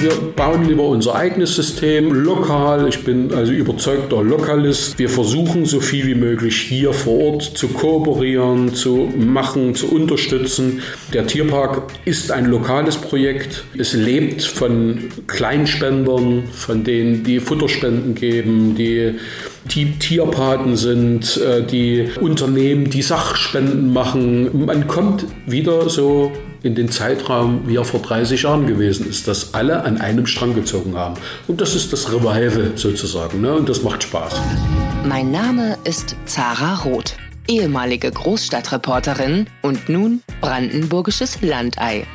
wir 0.00 0.12
bauen 0.34 0.64
lieber 0.66 0.84
unser 0.84 1.14
eigenes 1.14 1.54
System 1.54 2.12
lokal. 2.12 2.88
Ich 2.88 3.04
bin 3.04 3.32
also 3.34 3.52
überzeugter 3.52 4.22
Lokalist. 4.22 4.98
Wir 4.98 5.10
versuchen 5.10 5.66
so 5.66 5.80
viel 5.80 6.06
wie 6.06 6.14
möglich 6.14 6.56
hier 6.56 6.92
vor 6.92 7.32
Ort 7.32 7.42
zu 7.42 7.68
kooperieren, 7.68 8.74
zu 8.74 9.10
machen, 9.16 9.74
zu 9.74 9.92
unterstützen. 9.92 10.80
Der 11.12 11.26
Tierpark 11.26 11.82
ist 12.06 12.32
ein 12.32 12.46
lokales 12.46 12.96
Projekt. 12.96 13.64
Es 13.76 13.92
lebt 13.92 14.42
von 14.42 15.10
Kleinspendern, 15.26 16.44
von 16.50 16.82
denen 16.82 17.22
die 17.22 17.40
Futterspenden 17.40 18.14
geben, 18.14 18.74
die 18.74 19.16
die 19.66 19.98
Tierpaten 19.98 20.76
sind, 20.76 21.36
äh, 21.36 21.62
die 21.62 22.08
Unternehmen, 22.20 22.88
die 22.88 23.02
Sachspenden 23.02 23.92
machen. 23.92 24.64
Man 24.64 24.86
kommt 24.86 25.26
wieder 25.46 25.90
so 25.90 26.32
in 26.62 26.74
den 26.74 26.90
Zeitraum, 26.90 27.62
wie 27.66 27.76
er 27.76 27.84
vor 27.84 28.00
30 28.00 28.42
Jahren 28.42 28.66
gewesen 28.66 29.08
ist, 29.08 29.28
dass 29.28 29.54
alle 29.54 29.84
an 29.84 30.00
einem 30.00 30.26
Strang 30.26 30.54
gezogen 30.54 30.96
haben. 30.96 31.14
Und 31.48 31.60
das 31.60 31.74
ist 31.74 31.92
das 31.92 32.12
Revival 32.12 32.72
sozusagen. 32.76 33.40
Ne? 33.40 33.54
Und 33.54 33.68
das 33.68 33.82
macht 33.82 34.02
Spaß. 34.02 34.40
Mein 35.04 35.30
Name 35.30 35.78
ist 35.84 36.16
Zara 36.26 36.74
Roth, 36.84 37.16
ehemalige 37.48 38.10
Großstadtreporterin 38.10 39.46
und 39.62 39.88
nun 39.88 40.22
brandenburgisches 40.40 41.40
Landei. 41.42 42.06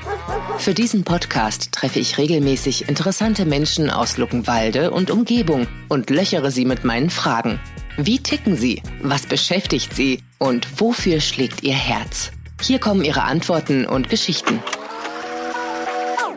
Für 0.57 0.73
diesen 0.73 1.03
Podcast 1.03 1.71
treffe 1.71 1.99
ich 1.99 2.17
regelmäßig 2.17 2.87
interessante 2.87 3.45
Menschen 3.45 3.89
aus 3.89 4.17
Luckenwalde 4.17 4.91
und 4.91 5.11
Umgebung 5.11 5.67
und 5.89 6.09
löchere 6.09 6.51
sie 6.51 6.65
mit 6.65 6.83
meinen 6.83 7.09
Fragen. 7.09 7.59
Wie 7.97 8.19
ticken 8.19 8.55
sie? 8.55 8.81
Was 9.01 9.25
beschäftigt 9.25 9.93
sie? 9.93 10.21
Und 10.37 10.79
wofür 10.79 11.21
schlägt 11.21 11.63
ihr 11.63 11.73
Herz? 11.73 12.31
Hier 12.61 12.79
kommen 12.79 13.03
ihre 13.03 13.23
Antworten 13.23 13.85
und 13.85 14.09
Geschichten. 14.09 14.59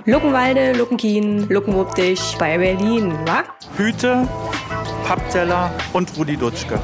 Luckenwalde, 0.04 0.72
Luckenkien, 0.72 1.48
Luckenwuppdich 1.48 2.36
bei 2.38 2.58
Berlin, 2.58 3.12
wa? 3.27 3.44
Hüte, 3.77 4.27
Pappteller 5.05 5.72
und 5.92 6.16
Rudi 6.16 6.36
Dutschke. 6.36 6.80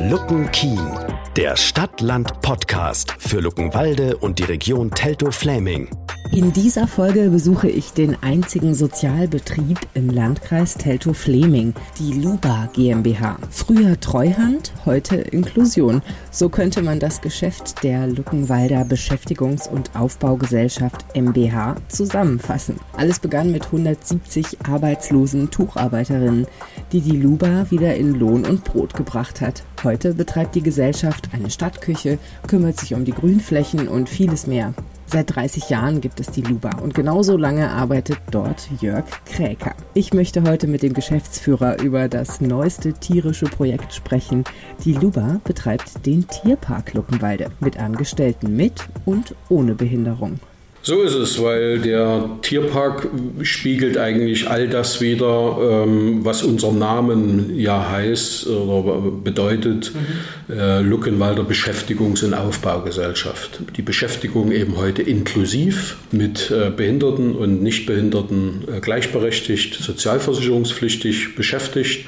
Luckenkien, 0.08 0.98
der 1.36 1.56
Stadt-Land-Podcast 1.56 3.14
für 3.18 3.40
Luckenwalde 3.40 4.16
und 4.16 4.38
die 4.38 4.44
Region 4.44 4.90
Teltow-Fläming. 4.90 5.90
In 6.32 6.52
dieser 6.52 6.88
Folge 6.88 7.30
besuche 7.30 7.68
ich 7.68 7.92
den 7.92 8.20
einzigen 8.22 8.74
Sozialbetrieb 8.74 9.78
im 9.94 10.10
Landkreis 10.10 10.74
Teltow-Fleming, 10.74 11.74
die 11.98 12.12
Luba 12.12 12.68
GmbH. 12.72 13.36
Früher 13.50 14.00
Treuhand, 14.00 14.72
heute 14.84 15.16
Inklusion. 15.16 16.02
So 16.32 16.48
könnte 16.48 16.82
man 16.82 16.98
das 16.98 17.20
Geschäft 17.20 17.84
der 17.84 18.08
Luckenwalder 18.08 18.82
Beschäftigungs- 18.82 19.68
und 19.68 19.94
Aufbaugesellschaft 19.94 21.04
MBH 21.14 21.76
zusammenfassen. 21.88 22.80
Alles 22.96 23.20
begann 23.20 23.52
mit 23.52 23.66
170 23.66 24.66
arbeitslosen 24.66 25.50
Tucharbeiterinnen, 25.50 26.46
die 26.90 27.00
die 27.00 27.20
Luba 27.20 27.70
wieder 27.70 27.94
in 27.94 28.14
Lohn 28.14 28.44
und 28.44 28.64
Brot 28.64 28.94
gebracht 28.94 29.40
hat. 29.40 29.62
Heute 29.84 30.14
betreibt 30.14 30.56
die 30.56 30.62
Gesellschaft 30.62 31.28
eine 31.32 31.50
Stadtküche, 31.50 32.18
kümmert 32.48 32.80
sich 32.80 32.94
um 32.94 33.04
die 33.04 33.12
Grünflächen 33.12 33.86
und 33.86 34.08
vieles 34.08 34.48
mehr. 34.48 34.74
Seit 35.06 35.34
30 35.34 35.68
Jahren 35.68 36.00
gibt 36.00 36.18
es 36.20 36.28
die 36.28 36.42
Luba 36.42 36.70
und 36.82 36.94
genauso 36.94 37.36
lange 37.36 37.70
arbeitet 37.70 38.18
dort 38.30 38.68
Jörg 38.80 39.04
Kräker. 39.26 39.74
Ich 39.92 40.12
möchte 40.12 40.42
heute 40.42 40.66
mit 40.66 40.82
dem 40.82 40.92
Geschäftsführer 40.92 41.80
über 41.80 42.08
das 42.08 42.40
neueste 42.40 42.94
tierische 42.94 43.46
Projekt 43.46 43.92
sprechen. 43.92 44.44
Die 44.84 44.94
Luba 44.94 45.40
betreibt 45.44 46.04
den 46.06 46.26
Tierpark 46.26 46.94
Luckenwalde 46.94 47.50
mit 47.60 47.78
Angestellten 47.78 48.56
mit 48.56 48.88
und 49.04 49.34
ohne 49.48 49.74
Behinderung. 49.74 50.40
So 50.86 51.00
ist 51.00 51.14
es, 51.14 51.42
weil 51.42 51.78
der 51.78 52.28
Tierpark 52.42 53.08
spiegelt 53.40 53.96
eigentlich 53.96 54.50
all 54.50 54.68
das 54.68 55.00
wieder, 55.00 55.86
ähm, 55.86 56.26
was 56.26 56.42
unser 56.42 56.72
Namen 56.72 57.58
ja 57.58 57.88
heißt 57.90 58.48
oder 58.48 59.00
bedeutet, 59.00 59.92
mhm. 59.94 60.54
äh, 60.54 60.80
Luckenwalder 60.82 61.42
Beschäftigungs- 61.42 62.22
und 62.22 62.34
Aufbaugesellschaft. 62.34 63.60
Die 63.78 63.82
Beschäftigung 63.82 64.52
eben 64.52 64.76
heute 64.76 65.00
inklusiv 65.00 65.96
mit 66.12 66.50
äh, 66.50 66.68
Behinderten 66.68 67.34
und 67.34 67.62
Nichtbehinderten 67.62 68.64
äh, 68.70 68.80
gleichberechtigt, 68.80 69.82
sozialversicherungspflichtig 69.82 71.34
beschäftigt 71.34 72.04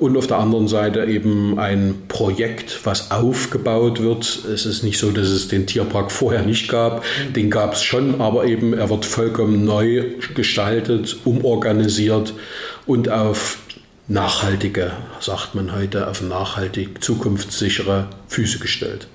und 0.00 0.16
auf 0.16 0.26
der 0.26 0.38
anderen 0.38 0.66
Seite 0.66 1.04
eben 1.04 1.58
ein 1.58 2.02
Projekt, 2.08 2.80
was 2.84 3.10
aufgebaut 3.10 4.00
wird. 4.00 4.44
Es 4.52 4.64
ist 4.64 4.82
nicht 4.82 4.98
so, 4.98 5.10
dass 5.10 5.28
es 5.28 5.48
den 5.48 5.66
Tierpark 5.66 6.10
vorher 6.10 6.42
nicht 6.42 6.68
gab. 6.68 7.04
Den 7.36 7.50
gab 7.50 7.74
es 7.74 7.82
schon, 7.82 8.20
aber 8.20 8.46
eben 8.46 8.72
er 8.72 8.88
wird 8.88 9.04
vollkommen 9.04 9.64
neu 9.64 10.04
gestaltet, 10.34 11.18
umorganisiert 11.24 12.32
und 12.86 13.10
auf 13.10 13.58
nachhaltige, 14.10 14.90
sagt 15.20 15.54
man 15.54 15.72
heute, 15.74 16.08
auf 16.08 16.20
nachhaltig 16.20 17.02
zukunftssichere 17.02 18.08
Füße 18.26 18.58
gestellt. 18.58 19.06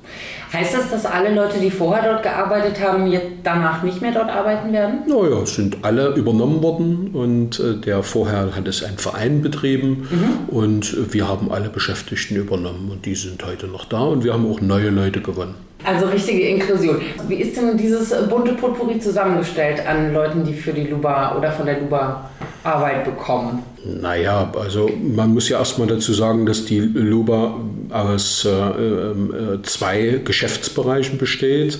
Heißt 0.53 0.73
das, 0.73 0.89
dass 0.89 1.05
alle 1.05 1.35
Leute, 1.35 1.59
die 1.59 1.69
vorher 1.69 2.13
dort 2.13 2.23
gearbeitet 2.23 2.79
haben, 2.79 3.05
jetzt 3.07 3.27
danach 3.43 3.83
nicht 3.83 4.01
mehr 4.01 4.13
dort 4.13 4.29
arbeiten 4.29 4.71
werden? 4.71 4.99
Naja, 5.05 5.41
es 5.43 5.55
sind 5.55 5.79
alle 5.81 6.15
übernommen 6.15 6.63
worden 6.63 7.09
und 7.11 7.59
äh, 7.59 7.75
der 7.75 8.03
vorher 8.03 8.55
hat 8.55 8.67
es 8.69 8.83
ein 8.83 8.97
Verein 8.97 9.41
betrieben 9.41 10.07
mhm. 10.09 10.55
und 10.55 11.13
wir 11.13 11.27
haben 11.27 11.51
alle 11.51 11.67
Beschäftigten 11.67 12.37
übernommen 12.37 12.89
und 12.89 13.05
die 13.05 13.15
sind 13.15 13.45
heute 13.45 13.67
noch 13.67 13.83
da 13.83 13.99
und 13.99 14.23
wir 14.23 14.33
haben 14.33 14.49
auch 14.49 14.61
neue 14.61 14.91
Leute 14.91 15.19
gewonnen. 15.19 15.55
Also 15.83 16.07
richtige 16.07 16.47
Inklusion. 16.47 17.01
Wie 17.27 17.35
ist 17.35 17.57
denn 17.57 17.77
dieses 17.77 18.15
bunte 18.29 18.53
Potpourri 18.53 18.97
zusammengestellt 18.99 19.85
an 19.85 20.13
Leuten, 20.13 20.43
die 20.45 20.53
für 20.53 20.71
die 20.71 20.87
Luba 20.87 21.37
oder 21.37 21.51
von 21.51 21.65
der 21.65 21.81
Luba 21.81 22.29
Arbeit 22.65 23.05
bekommen? 23.05 23.63
Naja, 23.85 24.51
also 24.59 24.89
man 25.01 25.33
muss 25.33 25.47
ja 25.49 25.59
erstmal 25.59 25.87
dazu 25.87 26.13
sagen, 26.13 26.47
dass 26.47 26.65
die 26.65 26.79
Luba 26.79 27.59
aus 27.91 28.43
äh, 28.45 28.49
äh, 28.49 29.61
zwei 29.61 30.21
Geschäftsbereichen 30.25 31.19
besteht. 31.19 31.77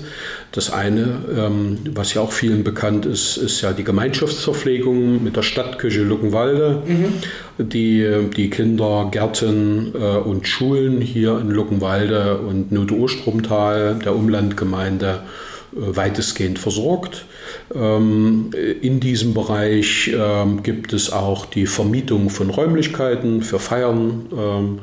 Das 0.52 0.72
eine, 0.72 1.18
ähm, 1.36 1.80
was 1.96 2.14
ja 2.14 2.22
auch 2.22 2.32
vielen 2.32 2.64
bekannt 2.64 3.08
ist, 3.08 3.38
ist 3.38 3.62
ja 3.62 3.74
die 3.74 3.84
Gemeinschaftsverpflegung 3.84 5.24
mit 5.24 5.36
der 5.36 5.42
Stadtküche 5.42 6.04
Luckenwalde, 6.04 6.84
mhm. 6.86 7.68
die 7.68 8.08
die 8.38 8.52
Kinder, 8.52 9.08
Gärten 9.10 9.94
äh, 9.96 10.18
und 10.18 10.48
Schulen 10.48 11.02
hier 11.02 11.40
in 11.40 11.50
Luckenwalde 11.50 12.38
und 12.38 12.72
Nude-Urstromtal, 12.72 14.00
der 14.06 14.16
Umlandgemeinde, 14.16 15.22
äh, 15.24 15.55
weitestgehend 15.76 16.58
versorgt. 16.58 17.26
Ähm, 17.74 18.52
in 18.82 19.00
diesem 19.00 19.34
Bereich 19.34 20.12
ähm, 20.16 20.64
gibt 20.64 20.94
es 20.94 21.12
auch 21.12 21.46
die 21.46 21.68
Vermietung 21.68 22.30
von 22.30 22.50
Räumlichkeiten 22.50 23.42
für 23.42 23.60
Feiern 23.60 24.26
ähm, 24.36 24.80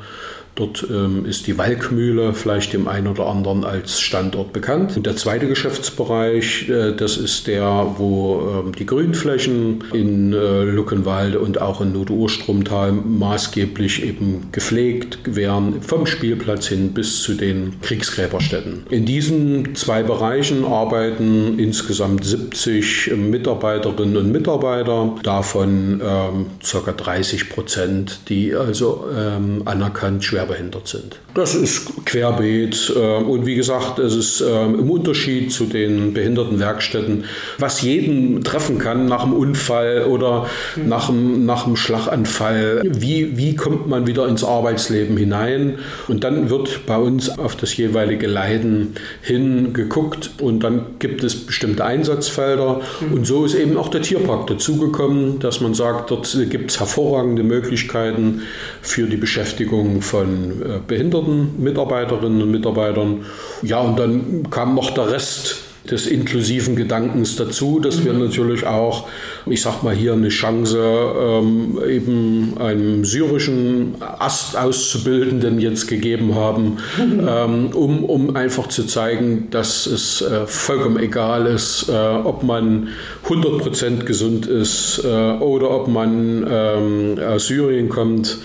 Dort 0.55 0.85
ähm, 0.89 1.25
ist 1.25 1.47
die 1.47 1.57
Walkmühle 1.57 2.33
vielleicht 2.33 2.73
dem 2.73 2.87
einen 2.87 3.07
oder 3.07 3.25
anderen 3.25 3.63
als 3.63 3.99
Standort 3.99 4.53
bekannt. 4.53 4.95
Und 4.95 5.05
der 5.05 5.15
zweite 5.15 5.47
Geschäftsbereich, 5.47 6.69
äh, 6.69 6.93
das 6.93 7.17
ist 7.17 7.47
der, 7.47 7.95
wo 7.97 8.63
ähm, 8.65 8.71
die 8.73 8.85
Grünflächen 8.85 9.83
in 9.93 10.31
äh, 10.31 10.63
Luckenwalde 10.63 11.39
und 11.39 11.59
auch 11.59 11.81
in 11.81 11.93
Nordurstromtal 11.93 12.91
maßgeblich 12.91 14.05
eben 14.05 14.49
gepflegt 14.51 15.19
werden, 15.25 15.81
vom 15.81 16.05
Spielplatz 16.05 16.67
hin 16.67 16.93
bis 16.93 17.23
zu 17.23 17.33
den 17.33 17.81
Kriegsgräberstätten. 17.81 18.85
In 18.91 19.05
diesen 19.05 19.75
zwei 19.75 20.03
Bereichen 20.03 20.65
arbeiten 20.65 21.57
insgesamt 21.57 22.25
70 22.25 23.13
Mitarbeiterinnen 23.15 24.17
und 24.17 24.31
Mitarbeiter, 24.31 25.15
davon 25.23 25.99
ähm, 26.03 26.45
ca. 26.61 26.91
30 26.91 27.49
Prozent, 27.49 28.19
die 28.29 28.53
also 28.53 29.05
ähm, 29.17 29.63
anerkannt 29.65 30.23
schwer 30.23 30.42
schwerbehindert 30.43 30.87
sind. 30.87 31.19
Das 31.33 31.55
ist 31.55 32.05
querbeet 32.05 32.93
äh, 32.95 33.23
und 33.23 33.45
wie 33.45 33.55
gesagt, 33.55 33.99
es 33.99 34.15
ist 34.15 34.41
äh, 34.41 34.65
im 34.65 34.89
Unterschied 34.89 35.51
zu 35.51 35.65
den 35.65 36.13
Behindertenwerkstätten, 36.13 37.25
was 37.57 37.81
jeden 37.81 38.43
treffen 38.43 38.77
kann 38.77 39.07
nach 39.07 39.23
einem 39.23 39.33
Unfall 39.33 40.03
oder 40.03 40.47
nach 40.75 41.09
einem, 41.09 41.45
nach 41.45 41.65
einem 41.65 41.75
Schlaganfall. 41.75 42.83
Wie, 42.85 43.37
wie 43.37 43.55
kommt 43.55 43.87
man 43.87 44.05
wieder 44.05 44.27
ins 44.27 44.43
Arbeitsleben 44.43 45.17
hinein? 45.17 45.79
Und 46.07 46.23
dann 46.23 46.49
wird 46.49 46.85
bei 46.85 46.97
uns 46.97 47.37
auf 47.37 47.55
das 47.55 47.75
jeweilige 47.77 48.27
Leiden 48.27 48.95
hin 49.21 49.73
geguckt 49.73 50.31
und 50.41 50.63
dann 50.63 50.85
gibt 50.99 51.23
es 51.23 51.35
bestimmte 51.45 51.85
Einsatzfelder. 51.85 52.81
Und 53.11 53.25
so 53.25 53.45
ist 53.45 53.55
eben 53.55 53.77
auch 53.77 53.87
der 53.87 54.01
Tierpark 54.01 54.47
dazugekommen, 54.47 55.39
dass 55.39 55.61
man 55.61 55.73
sagt, 55.73 56.11
dort 56.11 56.37
gibt 56.49 56.71
es 56.71 56.79
hervorragende 56.79 57.43
Möglichkeiten 57.43 58.43
für 58.81 59.07
die 59.07 59.17
Beschäftigung 59.17 60.01
von 60.01 60.32
äh, 60.33 60.79
behinderten 60.85 61.61
Mitarbeiterinnen 61.61 62.41
und 62.41 62.51
Mitarbeitern. 62.51 63.25
Ja, 63.61 63.79
und 63.79 63.99
dann 63.99 64.49
kam 64.49 64.75
noch 64.75 64.91
der 64.91 65.11
Rest 65.11 65.63
des 65.89 66.07
inklusiven 66.07 66.75
Gedankens 66.75 67.35
dazu, 67.35 67.79
dass 67.79 67.99
mhm. 67.99 68.05
wir 68.05 68.13
natürlich 68.13 68.65
auch, 68.65 69.07
ich 69.45 69.61
sag 69.61 69.83
mal 69.83 69.93
hier 69.93 70.13
eine 70.13 70.29
Chance, 70.29 70.79
ähm, 70.79 71.77
eben 71.87 72.53
einem 72.57 73.03
syrischen 73.03 73.95
Ast 73.99 74.57
auszubildenden 74.57 75.59
jetzt 75.59 75.87
gegeben 75.87 76.35
haben, 76.35 76.77
mhm. 76.97 77.27
ähm, 77.27 77.67
um, 77.73 78.05
um 78.05 78.35
einfach 78.35 78.67
zu 78.67 78.85
zeigen, 78.85 79.49
dass 79.51 79.85
es 79.85 80.21
äh, 80.21 80.47
vollkommen 80.47 80.99
egal 80.99 81.47
ist, 81.47 81.89
äh, 81.89 81.91
ob 81.91 82.43
man 82.43 82.89
100% 83.27 84.05
gesund 84.05 84.45
ist 84.45 85.01
äh, 85.03 85.07
oder 85.07 85.69
ob 85.71 85.89
man 85.89 86.47
ähm, 86.49 87.19
aus 87.19 87.47
Syrien 87.47 87.89
kommt 87.89 88.37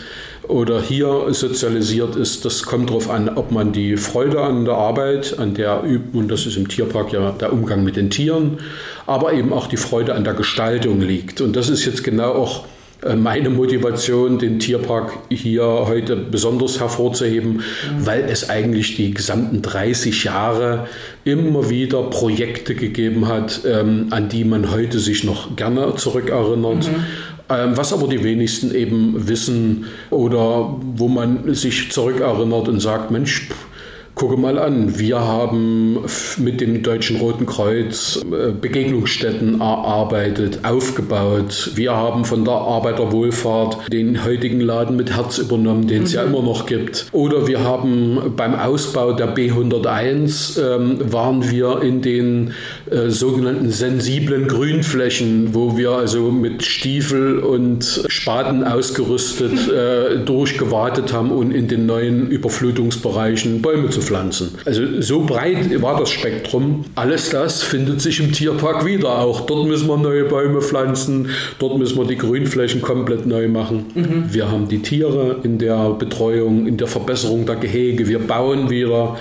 oder 0.49 0.81
hier 0.81 1.27
sozialisiert 1.31 2.17
ist, 2.17 2.45
das 2.45 2.62
kommt 2.62 2.91
darauf 2.91 3.11
an, 3.11 3.29
ob 3.29 3.53
man 3.53 3.73
die 3.73 3.97
Freude 3.97 4.41
an 4.41 4.65
der 4.65 4.75
Arbeit, 4.75 5.39
an 5.39 5.55
der 5.55 5.83
übt, 5.85 6.17
und 6.19 6.29
das 6.29 6.47
ist 6.47 6.56
im 6.56 6.69
Tierpark 6.69 7.12
ja 7.12 7.31
der 7.33 7.53
Umgang 7.53 7.85
mit 7.85 7.97
den 7.97 8.11
Tieren, 8.11 8.59
aber 9.06 9.33
eben 9.35 9.53
auch 9.53 9.67
die 9.67 9.77
Freude 9.77 10.15
an 10.15 10.25
der 10.25 10.35
Gestaltung 10.35 11.00
liegt. 11.00 11.41
Und 11.41 11.55
das 11.55 11.69
ist 11.69 11.85
jetzt 11.85 12.03
genau 12.03 12.33
auch 12.33 12.65
äh, 13.03 13.15
meine 13.15 13.50
Motivation, 13.50 14.39
den 14.39 14.59
Tierpark 14.59 15.12
hier 15.29 15.65
heute 15.65 16.17
besonders 16.17 16.81
hervorzuheben, 16.81 17.62
weil 18.00 18.25
es 18.25 18.49
eigentlich 18.49 18.97
die 18.97 19.12
gesamten 19.12 19.62
30 19.62 20.25
Jahre 20.25 20.89
immer 21.25 21.71
wieder 21.71 22.03
Projekte 22.05 22.75
gegeben 22.75 23.29
hat, 23.29 23.61
ähm, 23.67 24.06
an 24.11 24.29
die 24.29 24.45
man 24.45 24.71
heute 24.71 24.99
sich 24.99 25.25
noch 25.25 25.55
gerne 25.56 25.95
zurückerinnert. 25.97 26.89
Mhm 26.89 27.05
was 27.49 27.93
aber 27.93 28.09
die 28.09 28.23
wenigsten 28.23 28.75
eben 28.75 29.29
wissen 29.29 29.87
oder 30.11 30.77
wo 30.95 31.09
man 31.09 31.55
sich 31.55 31.91
zurückerinnert 31.91 32.69
und 32.69 32.81
sagt, 32.81 33.11
Mensch, 33.11 33.49
Gucke 34.19 34.37
mal 34.37 34.59
an, 34.59 34.99
wir 34.99 35.20
haben 35.20 36.00
mit 36.38 36.61
dem 36.61 36.82
Deutschen 36.82 37.19
Roten 37.19 37.47
Kreuz 37.47 38.20
äh, 38.32 38.50
Begegnungsstätten 38.50 39.61
erarbeitet, 39.61 40.59
aufgebaut. 40.65 41.70
Wir 41.76 41.94
haben 41.94 42.25
von 42.25 42.44
der 42.44 42.55
Arbeiterwohlfahrt 42.55 43.93
den 43.93 44.25
heutigen 44.25 44.61
Laden 44.61 44.97
mit 44.97 45.15
Herz 45.15 45.38
übernommen, 45.38 45.87
den 45.87 46.03
es 46.03 46.11
mhm. 46.11 46.17
ja 46.17 46.25
immer 46.25 46.43
noch 46.43 46.67
gibt. 46.67 47.06
Oder 47.12 47.47
wir 47.47 47.62
haben 47.62 48.32
beim 48.37 48.56
Ausbau 48.56 49.12
der 49.12 49.37
B101 49.37 50.61
ähm, 50.61 51.12
waren 51.12 51.49
wir 51.49 51.81
in 51.82 52.03
den 52.03 52.55
äh, 52.91 53.11
sogenannten 53.11 53.71
sensiblen 53.71 54.49
Grünflächen, 54.49 55.55
wo 55.55 55.76
wir 55.76 55.93
also 55.93 56.32
mit 56.32 56.64
Stiefel 56.64 57.38
und 57.38 58.05
Spaten 58.09 58.64
ausgerüstet 58.64 59.53
äh, 59.69 60.19
durchgewartet 60.25 61.12
haben 61.12 61.31
und 61.31 61.53
in 61.53 61.69
den 61.69 61.87
neuen 61.87 62.29
Überflutungsbereichen 62.32 63.62
Bäume 63.62 63.91
zu 63.91 64.08
pflanzen. 64.09 64.55
Also 64.65 65.01
so 65.01 65.25
breit 65.25 65.81
war 65.83 65.99
das 65.99 66.11
Spektrum. 66.11 66.85
Alles 66.95 67.29
das 67.31 67.63
findet 67.63 68.01
sich 68.01 68.21
im 68.21 68.33
Tierpark 68.33 68.87
wieder. 68.87 69.19
Auch 69.19 69.43
dort 69.43 69.69
müssen 69.69 69.87
wir 69.87 69.99
neue 69.99 70.25
Bäume 70.25 70.63
pflanzen, 70.63 71.31
dort 71.59 71.79
müssen 71.79 71.99
wir 71.99 72.07
die 72.07 72.17
Grünflächen 72.17 72.81
komplett 72.81 73.27
neu 73.27 73.49
machen. 73.49 73.87
Mhm. 73.95 74.25
Wir 74.31 74.51
haben 74.51 74.69
die 74.69 74.81
Tiere 74.81 75.37
in 75.43 75.59
der 75.59 75.91
Betreuung, 75.91 76.67
in 76.67 76.79
der 76.79 76.87
Verbesserung 76.87 77.45
der 77.45 77.57
Gehege. 77.57 78.09
Wir 78.09 78.19
bauen 78.19 78.71
wieder. 78.71 79.17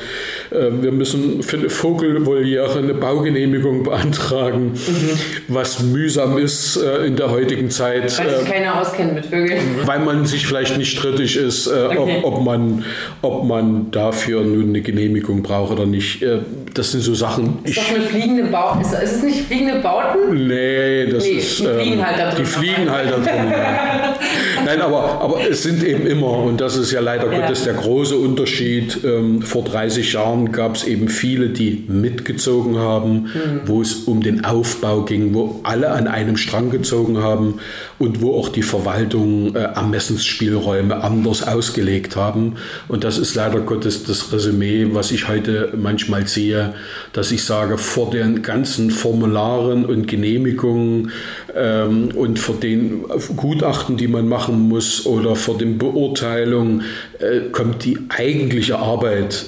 Äh, 0.52 0.82
wir 0.82 0.92
müssen 0.92 1.44
für 1.44 1.58
eine 1.58 1.70
Vogelvoliere 1.70 2.80
eine 2.80 2.94
Baugenehmigung 2.94 3.84
beantragen, 3.84 4.74
mhm. 4.74 5.10
was 5.48 5.82
mühsam 5.82 6.38
ist 6.38 6.78
äh, 6.78 7.06
in 7.06 7.16
der 7.16 7.32
heutigen 7.32 7.70
Zeit. 7.70 8.18
Weil 8.18 8.30
sich 8.30 8.48
äh, 8.48 8.52
keiner 8.52 8.82
auskennt 8.82 9.16
mit 9.16 9.26
Vögeln. 9.26 9.62
Weil 9.86 10.00
man 10.00 10.26
sich 10.26 10.46
vielleicht 10.46 10.78
nicht 10.78 10.98
strittig 10.98 11.38
ist, 11.38 11.68
okay. 11.68 12.22
ob, 12.24 12.34
ob, 12.34 12.44
man, 12.44 12.86
ob 13.22 13.44
man 13.46 13.92
dafür 13.92 14.44
nun 14.44 14.70
eine 14.70 14.82
Genehmigung 14.82 15.44
braucht 15.44 15.72
oder 15.72 15.86
nicht. 15.86 16.22
Äh, 16.22 16.40
das 16.74 16.92
sind 16.92 17.02
so 17.02 17.14
Sachen. 17.14 17.60
Ist 17.64 17.78
doch 17.78 17.90
eine 17.90 18.02
fliegende 18.02 18.46
Bauten. 18.46 18.82
Ist, 18.82 18.94
ist, 18.94 19.16
es 19.18 19.24
nicht 19.24 19.46
fliegende 19.46 19.80
Bauten? 19.80 20.48
Nee, 20.48 21.08
das 21.08 21.24
nee, 21.24 21.32
ist. 21.32 21.60
Die 21.60 21.66
fliegen 21.66 21.94
ähm, 21.94 22.06
halt 22.06 22.20
da 22.20 22.30
drin. 22.32 22.38
Die 22.40 22.46
fliegen 22.46 22.92
halt 22.92 23.12
da 23.12 23.18
drin. 23.18 23.54
Nein, 24.68 24.82
aber, 24.82 25.22
aber 25.22 25.50
es 25.50 25.64
sind 25.64 25.82
eben 25.82 26.06
immer, 26.06 26.40
und 26.40 26.60
das 26.60 26.76
ist 26.76 26.92
ja 26.92 27.00
leider 27.00 27.32
ja. 27.32 27.40
Gottes 27.40 27.64
der 27.64 27.76
große 27.76 28.18
Unterschied. 28.18 29.00
Ähm, 29.06 29.42
vor 29.42 29.64
30 29.64 30.12
Jahren 30.12 30.52
gab 30.52 30.76
es 30.76 30.84
eben 30.84 31.08
viele, 31.08 31.48
die 31.48 31.86
mitgezogen 31.88 32.78
haben, 32.78 33.14
mhm. 33.14 33.62
wo 33.64 33.82
es 33.82 33.94
um 33.94 34.22
den 34.22 34.44
Aufbau 34.44 35.04
ging, 35.04 35.34
wo 35.34 35.62
alle 35.64 35.92
an 35.92 36.10
einem 36.10 36.36
Strang 36.36 36.70
gezogen 36.70 37.20
haben 37.20 37.62
und 37.98 38.22
wo 38.22 38.38
auch 38.38 38.50
die 38.50 38.62
Verwaltung 38.62 39.56
äh, 39.56 39.60
Ermessensspielräume 39.60 41.02
anders 41.02 41.48
ausgelegt 41.48 42.18
haben. 42.18 42.58
Und 42.90 43.06
das 43.06 43.18
ist 43.18 43.36
leider 43.36 43.62
Gottes 43.62 44.04
das 44.04 44.34
Resümee, 44.34 44.90
was 44.92 45.12
ich 45.12 45.30
heute 45.30 45.72
manchmal 45.78 46.28
sehe, 46.28 46.74
dass 47.14 47.32
ich 47.32 47.46
sage, 47.46 47.78
vor 47.78 48.10
den 48.10 48.42
ganzen 48.42 48.92
Formularen 48.92 49.86
und 49.86 50.10
Genehmigungen 50.10 51.12
ähm, 51.56 52.10
und 52.14 52.38
vor 52.38 52.56
den 52.56 53.06
Gutachten, 53.38 53.96
die 53.96 54.10
man 54.10 54.28
machen 54.28 54.57
muss 54.58 55.06
oder 55.06 55.36
vor 55.36 55.58
den 55.58 55.78
Beurteilungen, 55.78 56.84
äh, 57.20 57.50
kommt 57.52 57.86
die 57.86 57.98
eigentliche 58.10 58.80
Arbeit 58.80 59.46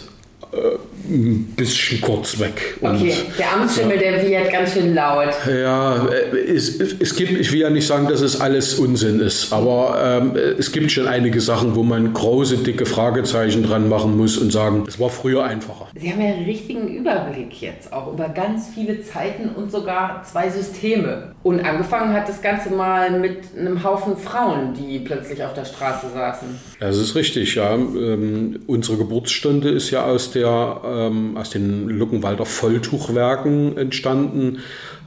ein 1.10 1.54
bisschen 1.56 2.02
kurz 2.02 2.40
weg. 2.40 2.78
Okay, 2.82 3.14
der 3.38 3.54
Amtsschimmel, 3.54 3.98
der 3.98 4.24
wird 4.24 4.52
ganz 4.52 4.74
schön 4.74 4.94
laut. 4.94 5.30
Ja, 5.48 6.08
es, 6.08 6.80
es 6.80 7.16
gibt, 7.16 7.32
ich 7.32 7.52
will 7.52 7.62
ja 7.62 7.70
nicht 7.70 7.88
sagen, 7.88 8.08
dass 8.08 8.22
es 8.22 8.40
alles 8.40 8.76
Unsinn 8.76 9.20
ist, 9.20 9.52
aber 9.52 10.22
ähm, 10.22 10.36
es 10.58 10.72
gibt 10.72 10.92
schon 10.92 11.08
einige 11.08 11.42
Sachen, 11.42 11.76
wo 11.76 11.84
man 11.84 12.14
große, 12.14 12.58
dicke 12.58 12.86
Fragezeichen 12.86 13.64
dran 13.64 13.90
machen 13.90 14.18
muss 14.18 14.38
und 14.38 14.52
sagen, 14.52 14.86
es 14.88 15.00
war 15.00 15.10
früher 15.10 15.44
einfacher. 15.44 15.88
Sie 15.96 16.12
haben 16.12 16.22
ja 16.22 16.28
einen 16.28 16.46
richtigen 16.46 16.88
Überblick 16.88 17.62
jetzt 17.62 17.92
auch 17.92 18.14
über 18.14 18.30
ganz 18.30 18.68
viele 18.74 19.02
Zeiten 19.02 19.50
und 19.50 19.72
sogar 19.72 20.24
zwei 20.24 20.50
Systeme. 20.50 21.34
Und 21.44 21.66
angefangen 21.66 22.14
hat 22.14 22.28
das 22.30 22.42
Ganze 22.42 22.70
mal 22.70 23.20
mit 23.20 23.58
einem 23.58 23.84
Haufen 23.84 24.18
Frauen, 24.18 24.74
die 24.74 25.00
plötzlich 25.00 25.44
auf 25.44 25.54
der 25.54 25.66
Straße 25.66 26.08
saßen. 26.14 26.50
Das 26.80 26.98
ist 26.98 27.16
richtig, 27.16 27.56
ja. 27.56 27.74
Ähm, 27.74 28.60
unsere 28.68 28.98
Geburtsstunde 28.98 29.70
ist 29.70 29.90
ja 29.92 30.06
aus 30.06 30.32
der 30.32 30.82
äh, 30.84 30.99
ähm, 31.08 31.38
aus 31.38 31.52
den 31.52 31.88
Luckenwalder 31.88 32.46
Volltuchwerken 32.46 33.78
entstanden, 33.78 34.58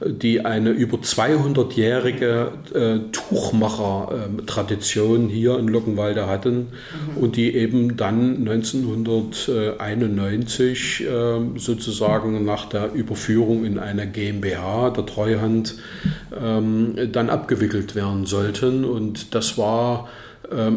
die 0.05 0.45
eine 0.45 0.69
über 0.71 0.97
200-jährige 0.97 2.51
äh, 2.73 2.97
Tuchmacher-Tradition 3.11 5.29
hier 5.29 5.59
in 5.59 5.67
Luckenwalde 5.67 6.25
hatten 6.27 6.57
mhm. 6.57 7.17
und 7.21 7.35
die 7.35 7.53
eben 7.55 7.97
dann 7.97 8.47
1991 8.47 11.01
äh, 11.01 11.05
sozusagen 11.57 12.45
nach 12.45 12.65
der 12.65 12.93
Überführung 12.93 13.65
in 13.65 13.77
eine 13.79 14.07
GmbH 14.07 14.91
der 14.91 15.05
Treuhand 15.05 15.75
ähm, 16.39 16.95
dann 17.11 17.29
abgewickelt 17.29 17.95
werden 17.95 18.25
sollten. 18.25 18.85
Und 18.85 19.35
das 19.35 19.57
war 19.57 20.07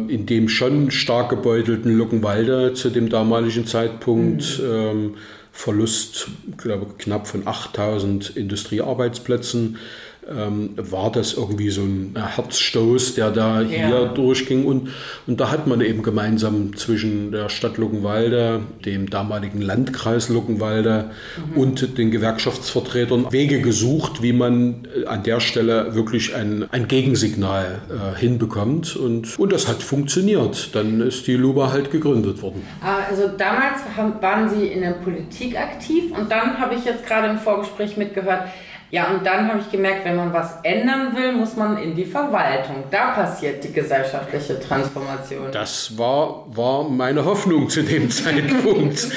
in 0.07 0.25
dem 0.25 0.49
schon 0.49 0.91
stark 0.91 1.29
gebeutelten 1.29 1.97
Luckenwalde 1.97 2.73
zu 2.73 2.89
dem 2.89 3.09
damaligen 3.09 3.65
Zeitpunkt. 3.65 4.59
Mhm. 4.59 4.65
Ähm, 4.71 5.15
Verlust, 5.51 6.27
glaube 6.57 6.85
knapp 6.99 7.25
von 7.25 7.47
8000 7.47 8.37
Industriearbeitsplätzen 8.37 9.77
ähm, 10.29 10.71
war 10.75 11.11
das 11.11 11.33
irgendwie 11.33 11.69
so 11.69 11.81
ein 11.81 12.15
Herzstoß, 12.15 13.15
der 13.15 13.31
da 13.31 13.61
hier 13.61 13.89
ja. 13.89 14.05
durchging. 14.05 14.65
Und, 14.65 14.89
und 15.25 15.39
da 15.39 15.51
hat 15.51 15.67
man 15.67 15.81
eben 15.81 16.03
gemeinsam 16.03 16.75
zwischen 16.75 17.31
der 17.31 17.49
Stadt 17.49 17.77
Luckenwalde, 17.77 18.61
dem 18.85 19.09
damaligen 19.09 19.61
Landkreis 19.61 20.29
Luckenwalde 20.29 21.11
mhm. 21.53 21.57
und 21.57 21.97
den 21.97 22.11
Gewerkschaftsvertretern 22.11 23.31
Wege 23.31 23.61
gesucht, 23.61 24.21
wie 24.21 24.33
man 24.33 24.87
äh, 24.95 25.05
an 25.05 25.23
der 25.23 25.39
Stelle 25.39 25.95
wirklich 25.95 26.35
ein, 26.35 26.65
ein 26.71 26.87
Gegensignal 26.87 27.79
äh, 27.89 28.19
hinbekommt. 28.19 28.95
Und, 28.95 29.37
und 29.39 29.51
das 29.51 29.67
hat 29.67 29.81
funktioniert. 29.81 30.75
Dann 30.75 31.01
ist 31.01 31.27
die 31.27 31.35
Luba 31.35 31.71
halt 31.71 31.91
gegründet 31.91 32.41
worden. 32.41 32.63
Ah, 32.81 32.97
also 33.09 33.27
damals 33.37 33.81
haben, 33.95 34.21
waren 34.21 34.49
Sie 34.49 34.67
in 34.67 34.81
der 34.81 34.91
Politik 34.91 35.57
aktiv 35.57 36.11
und 36.17 36.31
dann 36.31 36.59
habe 36.59 36.75
ich 36.75 36.85
jetzt 36.85 37.05
gerade 37.05 37.27
im 37.27 37.37
Vorgespräch 37.37 37.97
mitgehört, 37.97 38.43
ja, 38.89 39.13
und 39.13 39.25
dann 39.25 39.49
habe 39.49 39.59
ich 39.59 39.69
gemerkt, 39.69 40.05
wenn 40.05 40.15
man 40.15 40.31
was 40.31 40.59
ändern 40.63 41.13
will, 41.13 41.33
muss 41.33 41.57
man 41.57 41.77
in 41.77 41.93
die 41.93 42.05
Verwaltung. 42.05 42.85
Da 42.89 43.11
passiert 43.11 43.61
die 43.61 43.73
gesellschaftliche 43.73 44.57
Transformation. 44.61 45.51
Das 45.51 45.97
war, 45.97 46.45
war 46.55 46.87
meine 46.87 47.25
Hoffnung 47.25 47.67
zu 47.67 47.83
dem 47.83 48.09
Zeitpunkt. 48.09 49.09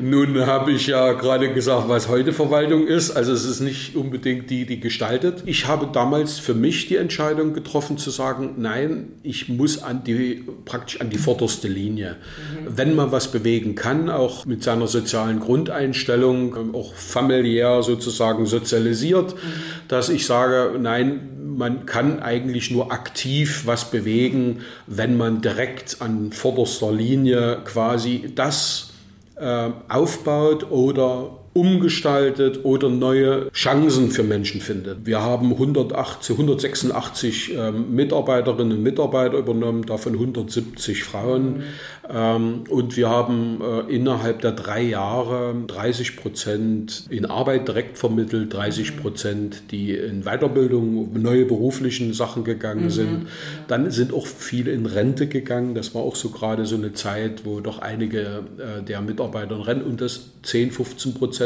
Nun 0.00 0.46
habe 0.46 0.70
ich 0.70 0.86
ja 0.86 1.12
gerade 1.14 1.52
gesagt, 1.52 1.88
was 1.88 2.08
heute 2.08 2.32
Verwaltung 2.32 2.86
ist. 2.86 3.10
Also 3.10 3.32
es 3.32 3.44
ist 3.44 3.58
nicht 3.58 3.96
unbedingt 3.96 4.48
die, 4.48 4.64
die 4.64 4.78
gestaltet. 4.78 5.42
Ich 5.44 5.66
habe 5.66 5.88
damals 5.92 6.38
für 6.38 6.54
mich 6.54 6.86
die 6.86 6.96
Entscheidung 6.96 7.52
getroffen 7.52 7.98
zu 7.98 8.10
sagen, 8.10 8.54
nein, 8.58 9.08
ich 9.24 9.48
muss 9.48 9.82
an 9.82 10.04
die, 10.04 10.44
praktisch 10.64 11.00
an 11.00 11.10
die 11.10 11.18
vorderste 11.18 11.66
Linie. 11.66 12.14
Mhm. 12.14 12.76
Wenn 12.76 12.94
man 12.94 13.10
was 13.10 13.32
bewegen 13.32 13.74
kann, 13.74 14.08
auch 14.08 14.46
mit 14.46 14.62
seiner 14.62 14.86
sozialen 14.86 15.40
Grundeinstellung, 15.40 16.76
auch 16.76 16.94
familiär 16.94 17.82
sozusagen 17.82 18.46
sozialisiert, 18.46 19.15
passiert, 19.22 19.34
dass 19.88 20.08
ich 20.08 20.26
sage, 20.26 20.78
nein, 20.78 21.56
man 21.56 21.86
kann 21.86 22.20
eigentlich 22.20 22.70
nur 22.70 22.92
aktiv 22.92 23.62
was 23.64 23.90
bewegen, 23.90 24.60
wenn 24.86 25.16
man 25.16 25.40
direkt 25.40 25.98
an 26.00 26.32
vorderster 26.32 26.92
Linie 26.92 27.58
quasi 27.64 28.32
das 28.34 28.92
äh, 29.36 29.70
aufbaut 29.88 30.70
oder 30.70 31.38
umgestaltet 31.56 32.64
oder 32.64 32.90
neue 32.90 33.50
Chancen 33.52 34.10
für 34.10 34.22
Menschen 34.22 34.60
findet. 34.60 35.06
Wir 35.06 35.22
haben 35.22 35.52
180, 35.52 36.36
186 36.36 37.54
ähm, 37.56 37.94
Mitarbeiterinnen 37.94 38.76
und 38.76 38.82
Mitarbeiter 38.82 39.38
übernommen, 39.38 39.86
davon 39.86 40.12
170 40.12 41.02
Frauen. 41.02 41.62
Ähm, 42.12 42.64
und 42.68 42.98
wir 42.98 43.08
haben 43.08 43.62
äh, 43.62 43.94
innerhalb 43.94 44.42
der 44.42 44.52
drei 44.52 44.82
Jahre 44.82 45.54
30 45.66 46.18
Prozent 46.18 47.04
in 47.08 47.24
Arbeit 47.24 47.68
direkt 47.68 47.96
vermittelt, 47.96 48.52
30 48.52 48.98
Prozent, 48.98 49.62
die 49.70 49.92
in 49.92 50.24
Weiterbildung, 50.24 51.18
neue 51.18 51.46
beruflichen 51.46 52.12
Sachen 52.12 52.44
gegangen 52.44 52.84
mhm. 52.84 52.90
sind. 52.90 53.28
Dann 53.66 53.90
sind 53.90 54.12
auch 54.12 54.26
viele 54.26 54.72
in 54.72 54.84
Rente 54.84 55.26
gegangen. 55.26 55.74
Das 55.74 55.94
war 55.94 56.02
auch 56.02 56.16
so 56.16 56.28
gerade 56.28 56.66
so 56.66 56.76
eine 56.76 56.92
Zeit, 56.92 57.46
wo 57.46 57.60
doch 57.60 57.78
einige 57.78 58.44
äh, 58.58 58.82
der 58.86 59.00
Mitarbeiter 59.00 59.56
in 59.56 59.62
Rente 59.62 59.86
und 59.86 60.02
das 60.02 60.26
10, 60.42 60.70
15 60.70 61.14
Prozent 61.14 61.45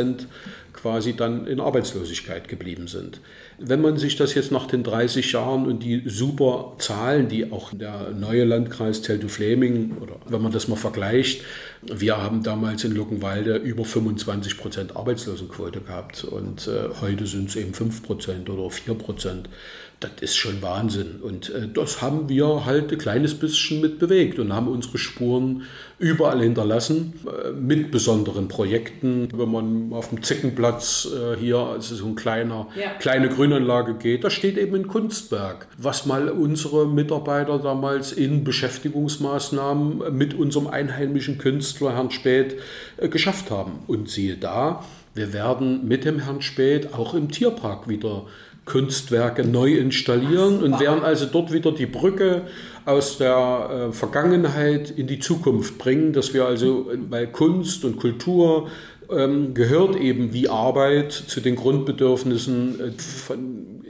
quasi 0.73 1.15
dann 1.15 1.47
in 1.47 1.61
Arbeitslosigkeit 1.61 2.49
geblieben 2.49 2.87
sind. 2.87 3.21
Wenn 3.59 3.83
man 3.83 3.99
sich 3.99 4.17
das 4.17 4.35
jetzt 4.35 4.51
nach 4.51 4.67
den 4.67 4.83
30 4.83 5.33
Jahren 5.33 5.67
und 5.67 5.83
die 5.83 6.03
super 6.07 6.77
Zahlen, 6.79 7.29
die 7.29 7.53
auch 7.53 7.75
der 7.75 8.11
neue 8.11 8.45
Landkreis 8.45 9.03
Teltow-Fleming, 9.03 9.99
oder 10.01 10.17
wenn 10.29 10.41
man 10.41 10.53
das 10.53 10.69
mal 10.69 10.77
vergleicht, 10.77 11.43
wir 11.83 12.19
haben 12.19 12.43
damals 12.43 12.85
in 12.85 12.95
Luckenwalde 12.95 13.57
über 13.57 13.85
25 13.85 14.59
Prozent 14.59 14.97
Arbeitslosenquote 14.97 15.81
gehabt 15.81 16.25
und 16.25 16.69
äh, 16.69 16.91
heute 17.01 17.27
sind 17.27 17.49
es 17.49 17.57
eben 17.57 17.73
5 17.73 18.03
Prozent 18.03 18.51
oder 18.51 18.69
4 18.71 18.95
Prozent 18.95 19.49
das 20.01 20.13
ist 20.21 20.37
schon 20.37 20.63
Wahnsinn. 20.63 21.21
Und 21.21 21.51
äh, 21.51 21.69
das 21.69 22.01
haben 22.01 22.29
wir 22.29 22.65
halt 22.65 22.91
ein 22.91 22.99
kleines 22.99 23.35
bisschen 23.35 23.81
mit 23.81 23.99
bewegt 23.99 24.39
und 24.39 24.53
haben 24.53 24.69
unsere 24.69 24.99
Spuren 24.99 25.65
überall 25.99 26.41
hinterlassen 26.41 27.21
äh, 27.27 27.51
mit 27.51 27.91
besonderen 27.91 28.49
Projekten. 28.49 29.29
Wenn 29.35 29.51
man 29.51 29.93
auf 29.93 30.09
dem 30.09 30.23
Zickenplatz 30.23 31.07
äh, 31.15 31.39
hier, 31.39 31.59
also 31.59 31.95
so 31.95 32.07
ein 32.07 32.15
kleiner, 32.15 32.69
ja. 32.77 32.93
kleine 32.99 33.29
Grünanlage 33.29 33.95
geht, 33.95 34.25
da 34.25 34.31
steht 34.31 34.57
eben 34.57 34.75
ein 34.75 34.89
Kunstwerk, 34.89 35.69
was 35.77 36.07
mal 36.07 36.31
unsere 36.31 36.89
Mitarbeiter 36.89 37.59
damals 37.59 38.13
in 38.13 38.43
Beschäftigungsmaßnahmen 38.43 40.17
mit 40.17 40.33
unserem 40.33 40.67
einheimischen 40.67 41.37
Künstler 41.37 41.70
Herrn 41.79 42.11
Späth 42.11 42.57
äh, 42.97 43.09
geschafft 43.09 43.51
haben. 43.51 43.81
Und 43.87 44.09
siehe 44.09 44.37
da, 44.37 44.85
wir 45.15 45.33
werden 45.33 45.87
mit 45.89 46.05
dem 46.05 46.21
Herrn 46.21 46.43
Späth 46.43 46.95
auch 46.95 47.15
im 47.15 47.31
Tierpark 47.31 47.89
wieder 47.89 48.27
Kunstwerke 48.65 49.45
neu 49.45 49.75
installieren 49.75 50.63
und 50.63 50.79
werden 50.79 51.03
also 51.03 51.27
dort 51.27 51.53
wieder 51.53 51.73
die 51.73 51.87
Brücke 51.87 52.43
aus 52.85 53.19
der 53.19 53.89
äh, 53.89 53.93
Vergangenheit 53.93 54.91
in 54.91 55.07
die 55.07 55.19
Zukunft 55.19 55.79
bringen, 55.79 56.13
dass 56.13 56.35
wir 56.35 56.47
also, 56.47 56.91
weil 57.09 57.27
Kunst 57.27 57.85
und 57.85 57.97
Kultur 57.97 58.69
ähm, 59.11 59.55
gehört 59.55 59.97
eben 59.97 60.33
wie 60.33 60.49
Arbeit 60.49 61.13
zu 61.13 61.41
den 61.41 61.57
Grundbedürfnissen 61.57 62.81
äh, 62.81 62.93
von 62.99 63.83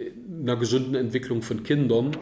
einer 0.42 0.56
gesunden 0.56 0.94
Entwicklung 0.94 1.42
von 1.42 1.62
Kindern. 1.62 2.12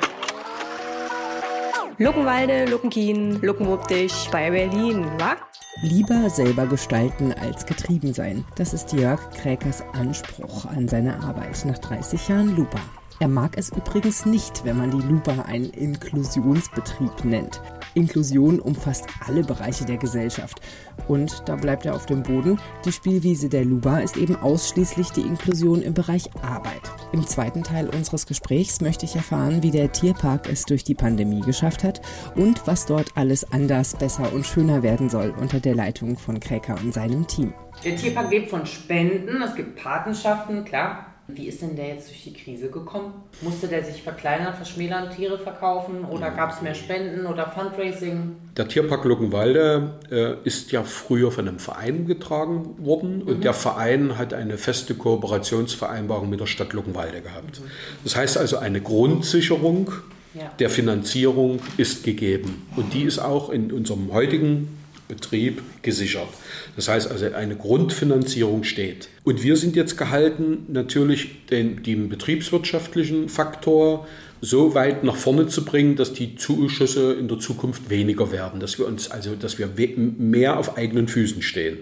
Luckenwalde, 2.01 2.67
Luckenkien, 2.67 3.41
Luckenwuppdich 3.43 4.29
bei 4.31 4.53
Berlin, 4.53 5.05
wa? 5.19 5.37
Lieber 5.83 6.31
selber 6.31 6.65
gestalten 6.67 7.33
als 7.33 7.67
getrieben 7.67 8.15
sein. 8.15 8.45
Das 8.55 8.73
ist 8.73 8.93
Jörg 8.93 9.19
Kräkers 9.31 9.83
Anspruch 9.95 10.65
an 10.65 10.87
seine 10.87 11.21
Arbeit 11.21 11.65
nach 11.65 11.79
30 11.79 12.29
Jahren 12.29 12.55
Lupa. 12.55 12.79
Er 13.21 13.29
mag 13.29 13.59
es 13.59 13.71
übrigens 13.71 14.27
nicht, 14.27 14.65
wenn 14.65 14.77
man 14.79 14.93
die 14.93 15.05
Lupa 15.05 15.43
einen 15.43 15.71
Inklusionsbetrieb 15.71 17.25
nennt. 17.25 17.61
Inklusion 17.95 18.61
umfasst 18.61 19.07
alle 19.27 19.43
Bereiche 19.43 19.85
der 19.85 19.97
Gesellschaft. 19.97 20.61
Und 21.09 21.43
da 21.47 21.57
bleibt 21.57 21.85
er 21.85 21.97
auf 21.97 22.07
dem 22.07 22.23
Boden. 22.23 22.61
Die 22.85 22.93
Spielwiese 22.93 23.49
der 23.49 23.65
Luba 23.65 23.99
ist 23.99 24.17
eben 24.17 24.37
ausschließlich 24.37 25.11
die 25.11 25.23
Inklusion 25.23 25.83
im 25.83 25.95
Bereich 25.95 26.31
Arbeit. 26.43 26.83
Im 27.13 27.27
zweiten 27.27 27.65
Teil 27.65 27.89
unseres 27.89 28.25
Gesprächs 28.27 28.81
möchte 28.81 29.05
ich 29.05 29.17
erfahren, 29.17 29.65
wie 29.65 29.73
der 29.73 29.91
Tierpark 29.91 30.49
es 30.49 30.65
durch 30.65 30.85
die 30.85 30.95
Pandemie 30.95 31.41
geschafft 31.41 31.83
hat 31.83 32.01
und 32.37 32.69
was 32.69 32.87
dort 32.87 33.17
alles 33.17 33.51
anders, 33.53 33.97
besser 33.97 34.33
und 34.33 34.47
schöner 34.47 34.85
werden 34.85 35.11
soll 35.11 35.35
unter 35.41 35.59
der 35.59 35.75
Leitung 35.75 36.19
von 36.19 36.39
Kräker 36.39 36.77
und 36.85 36.95
seinem 36.95 37.27
Team. 37.27 37.53
Der 37.85 37.97
Tierpark 37.97 38.31
lebt 38.31 38.51
von 38.51 38.65
Spenden, 38.65 39.43
es 39.43 39.57
gibt 39.57 39.77
Patenschaften, 39.77 40.65
klar. 40.65 41.18
Wie 41.31 41.47
ist 41.47 41.61
denn 41.61 41.77
der 41.77 41.89
jetzt 41.89 42.09
durch 42.09 42.25
die 42.25 42.33
Krise 42.33 42.71
gekommen? 42.71 43.13
Musste 43.43 43.69
der 43.69 43.85
sich 43.85 44.03
verkleinern, 44.03 44.55
verschmälern, 44.55 45.11
Tiere 45.15 45.39
verkaufen 45.39 46.07
oder 46.07 46.31
gab 46.31 46.55
es 46.55 46.63
mehr 46.63 46.75
Spenden 46.75 47.27
oder 47.27 47.51
Fundraising? 47.51 48.37
Der 48.57 48.67
Tierpark 48.67 49.05
Luckenwalde 49.05 49.99
äh, 50.11 50.47
ist 50.49 50.73
ja 50.73 50.83
früher 50.85 51.31
von 51.31 51.47
einem 51.47 51.59
Verein 51.59 52.07
getragen 52.07 52.77
worden 52.79 53.21
und 53.21 53.39
mhm. 53.39 53.41
der 53.43 53.53
Verein 53.53 54.17
hat 54.17 54.33
eine 54.33 54.57
feste 54.57 54.95
Kooperationsvereinbarung 54.95 56.31
mit 56.31 56.41
der 56.41 56.47
Stadt 56.47 56.73
Luckenwalde 56.73 57.21
gehabt. 57.21 57.61
Mhm. 57.61 57.65
Das 58.05 58.17
heißt 58.17 58.39
also, 58.39 58.57
eine 58.57 58.81
Grundsicherung 58.81 59.93
ja. 60.33 60.51
der 60.59 60.71
Finanzierung 60.71 61.61
ist 61.77 62.05
gegeben 62.05 62.67
und 62.77 62.95
die 62.95 63.03
ist 63.03 63.19
auch 63.19 63.51
in 63.51 63.71
unserem 63.71 64.15
heutigen 64.15 64.78
Betrieb 65.09 65.63
gesichert. 65.83 66.29
Das 66.77 66.89
heißt 66.89 67.11
also, 67.11 67.33
eine 67.33 67.57
Grundfinanzierung 67.57 68.65
steht. 68.65 69.09
Und 69.25 69.43
wir 69.43 69.57
sind 69.57 69.75
jetzt 69.75 69.97
gehalten, 69.97 70.67
natürlich 70.69 71.47
den, 71.47 71.83
den 71.83 72.09
betriebswirtschaftlichen 72.09 73.29
Faktor 73.29 74.07
so 74.41 74.75
weit 74.75 75.03
nach 75.03 75.17
vorne 75.17 75.49
zu 75.49 75.65
bringen, 75.65 75.97
dass 75.97 76.13
die 76.13 76.37
Zuschüsse 76.37 77.15
in 77.15 77.27
der 77.29 77.39
Zukunft 77.39 77.91
weniger 77.91 78.31
werden, 78.31 78.61
dass 78.61 78.79
wir 78.79 78.87
uns 78.87 79.11
also, 79.11 79.35
dass 79.35 79.59
wir 79.59 79.69
mehr 79.97 80.59
auf 80.59 80.77
eigenen 80.77 81.09
Füßen 81.09 81.43
stehen. 81.43 81.79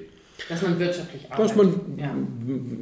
Dass 0.49 0.62
man 0.62 0.78
wirtschaftlich 0.78 1.31
arbeitet. 1.31 1.50
Dass 1.50 1.57
man 1.57 1.81
ja, 1.97 2.14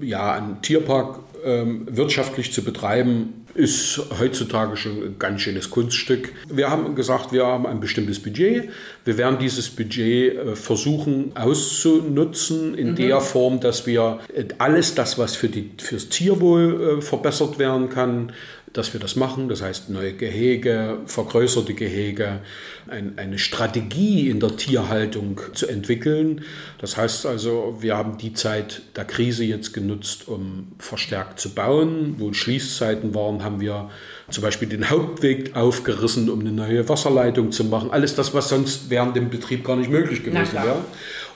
ja 0.00 0.32
einen 0.34 0.62
Tierpark 0.62 1.20
ähm, 1.44 1.86
wirtschaftlich 1.90 2.52
zu 2.52 2.62
betreiben, 2.62 3.44
ist 3.54 4.00
heutzutage 4.18 4.76
schon 4.76 5.02
ein 5.02 5.16
ganz 5.18 5.42
schönes 5.42 5.70
Kunststück. 5.70 6.32
Wir 6.48 6.70
haben 6.70 6.94
gesagt, 6.94 7.32
wir 7.32 7.46
haben 7.46 7.66
ein 7.66 7.78
bestimmtes 7.78 8.20
Budget. 8.20 8.68
Wir 9.04 9.16
werden 9.16 9.38
dieses 9.38 9.70
Budget 9.70 10.36
äh, 10.36 10.56
versuchen 10.56 11.32
auszunutzen 11.36 12.74
in 12.74 12.90
mhm. 12.90 12.96
der 12.96 13.20
Form, 13.20 13.60
dass 13.60 13.86
wir 13.86 14.20
äh, 14.34 14.44
alles 14.58 14.94
das, 14.94 15.18
was 15.18 15.36
für 15.36 15.48
die, 15.48 15.70
fürs 15.78 16.08
Tierwohl 16.08 16.98
äh, 16.98 17.02
verbessert 17.02 17.58
werden 17.58 17.88
kann, 17.90 18.32
dass 18.74 18.92
wir 18.92 19.00
das 19.00 19.16
machen. 19.16 19.48
Das 19.48 19.62
heißt, 19.62 19.88
neue 19.88 20.12
Gehege, 20.12 20.98
vergrößerte 21.06 21.74
Gehege, 21.74 22.40
ein, 22.88 23.14
eine 23.16 23.38
Strategie 23.38 24.28
in 24.28 24.40
der 24.40 24.56
Tierhaltung 24.56 25.40
zu 25.54 25.68
entwickeln. 25.68 26.42
Das 26.78 26.96
heißt 26.96 27.24
also, 27.24 27.78
wir 27.80 27.96
haben 27.96 28.18
die 28.18 28.34
Zeit 28.34 28.82
der 28.96 29.04
Krise 29.04 29.44
jetzt 29.44 29.72
genutzt, 29.72 30.28
um 30.28 30.72
verstärkt 30.78 31.40
zu 31.40 31.54
bauen. 31.54 32.16
Wo 32.18 32.32
Schließzeiten 32.32 33.14
waren, 33.14 33.44
haben 33.44 33.60
wir 33.60 33.90
zum 34.28 34.42
Beispiel 34.42 34.68
den 34.68 34.90
Hauptweg 34.90 35.54
aufgerissen, 35.54 36.28
um 36.28 36.40
eine 36.40 36.52
neue 36.52 36.88
Wasserleitung 36.88 37.52
zu 37.52 37.64
machen. 37.64 37.92
Alles 37.92 38.16
das, 38.16 38.34
was 38.34 38.48
sonst 38.48 38.90
während 38.90 39.14
dem 39.14 39.30
Betrieb 39.30 39.64
gar 39.64 39.76
nicht 39.76 39.90
möglich 39.90 40.24
gewesen 40.24 40.54
wäre. 40.54 40.84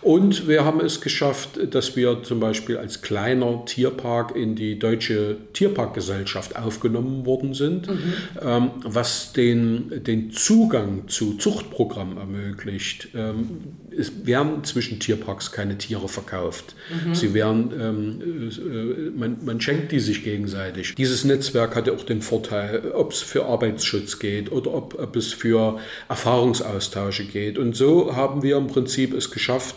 Und 0.01 0.47
wir 0.47 0.65
haben 0.65 0.81
es 0.81 1.01
geschafft, 1.01 1.59
dass 1.75 1.97
wir 1.97 2.23
zum 2.23 2.41
Beispiel 2.41 2.77
als 2.77 3.03
kleiner 3.03 3.65
Tierpark 3.65 4.37
in 4.37 4.55
die 4.55 4.79
Deutsche 4.79 5.37
Tierparkgesellschaft 5.53 6.57
aufgenommen 6.57 7.27
worden 7.27 7.55
sind, 7.55 7.89
mhm. 7.89 8.15
ähm, 8.41 8.71
was 8.85 9.33
den, 9.33 10.05
den 10.05 10.31
Zugang 10.31 11.09
zu 11.09 11.35
Zuchtprogrammen 11.35 12.17
ermöglicht. 12.17 13.09
Ähm, 13.15 13.59
es 13.97 14.27
werden 14.27 14.63
zwischen 14.63 15.01
Tierparks 15.01 15.51
keine 15.51 15.77
Tiere 15.77 16.09
verkauft. 16.09 16.77
Mhm. 17.05 17.15
Sie 17.15 17.35
werden, 17.35 17.73
ähm, 17.81 18.51
äh, 18.51 19.11
man, 19.11 19.45
man 19.45 19.61
schenkt 19.61 19.91
die 19.91 20.01
sich 20.01 20.23
gegenseitig. 20.23 20.95
Dieses 20.95 21.25
Netzwerk 21.25 21.75
hatte 21.75 21.93
auch 21.93 22.05
den 22.05 22.23
Vorteil, 22.23 22.93
ob 22.93 23.13
es 23.13 23.21
für 23.21 23.47
Arbeitsschutz 23.47 24.21
geht 24.21 24.53
oder 24.53 24.73
ob, 24.75 24.99
ob 24.99 25.17
es 25.17 25.33
für 25.33 25.81
Erfahrungsaustausche 26.09 27.25
geht. 27.25 27.59
Und 27.59 27.75
so 27.75 28.15
haben 28.15 28.43
wir 28.43 28.57
im 28.57 28.69
Prinzip 28.69 29.13
es 29.15 29.31
geschafft, 29.33 29.75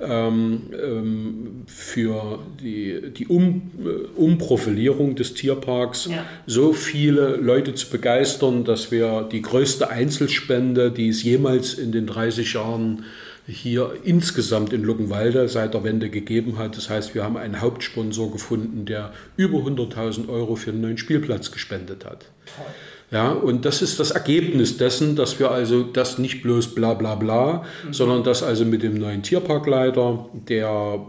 ähm, 0.00 0.62
ähm, 0.72 1.62
für 1.66 2.40
die, 2.60 3.12
die 3.16 3.26
um, 3.26 3.70
äh, 3.78 4.18
Umprofilierung 4.18 5.14
des 5.14 5.34
Tierparks 5.34 6.06
ja. 6.06 6.24
so 6.46 6.72
viele 6.72 7.36
Leute 7.36 7.74
zu 7.74 7.90
begeistern, 7.90 8.64
dass 8.64 8.90
wir 8.90 9.28
die 9.30 9.42
größte 9.42 9.88
Einzelspende, 9.90 10.90
die 10.90 11.08
es 11.08 11.22
jemals 11.22 11.74
in 11.74 11.92
den 11.92 12.06
30 12.06 12.54
Jahren 12.54 13.04
hier 13.46 13.92
insgesamt 14.04 14.72
in 14.72 14.82
Luckenwalde 14.82 15.48
seit 15.48 15.74
der 15.74 15.84
Wende 15.84 16.08
gegeben 16.08 16.58
hat. 16.58 16.76
Das 16.76 16.88
heißt, 16.88 17.14
wir 17.14 17.22
haben 17.22 17.36
einen 17.36 17.60
Hauptsponsor 17.60 18.32
gefunden, 18.32 18.86
der 18.86 19.12
über 19.36 19.58
100.000 19.58 20.28
Euro 20.28 20.56
für 20.56 20.70
einen 20.70 20.80
neuen 20.80 20.98
Spielplatz 20.98 21.50
gespendet 21.50 22.04
hat. 22.04 22.26
Toll. 22.56 22.66
Ja, 23.10 23.30
und 23.30 23.64
das 23.64 23.82
ist 23.82 24.00
das 24.00 24.10
Ergebnis 24.10 24.76
dessen, 24.76 25.14
dass 25.14 25.38
wir 25.38 25.50
also 25.50 25.82
das 25.82 26.18
nicht 26.18 26.42
bloß 26.42 26.74
bla 26.74 26.94
bla 26.94 27.14
bla, 27.14 27.64
mhm. 27.86 27.92
sondern 27.92 28.24
dass 28.24 28.42
also 28.42 28.64
mit 28.64 28.82
dem 28.82 28.94
neuen 28.94 29.22
Tierparkleiter, 29.22 30.28
der 30.48 31.00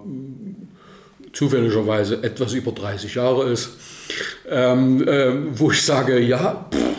zufälligerweise 1.34 2.24
etwas 2.24 2.54
über 2.54 2.72
30 2.72 3.16
Jahre 3.16 3.50
ist, 3.50 3.72
ähm, 4.50 5.08
äh, 5.08 5.32
wo 5.58 5.72
ich 5.72 5.82
sage, 5.82 6.20
ja, 6.20 6.68
pff, 6.72 6.96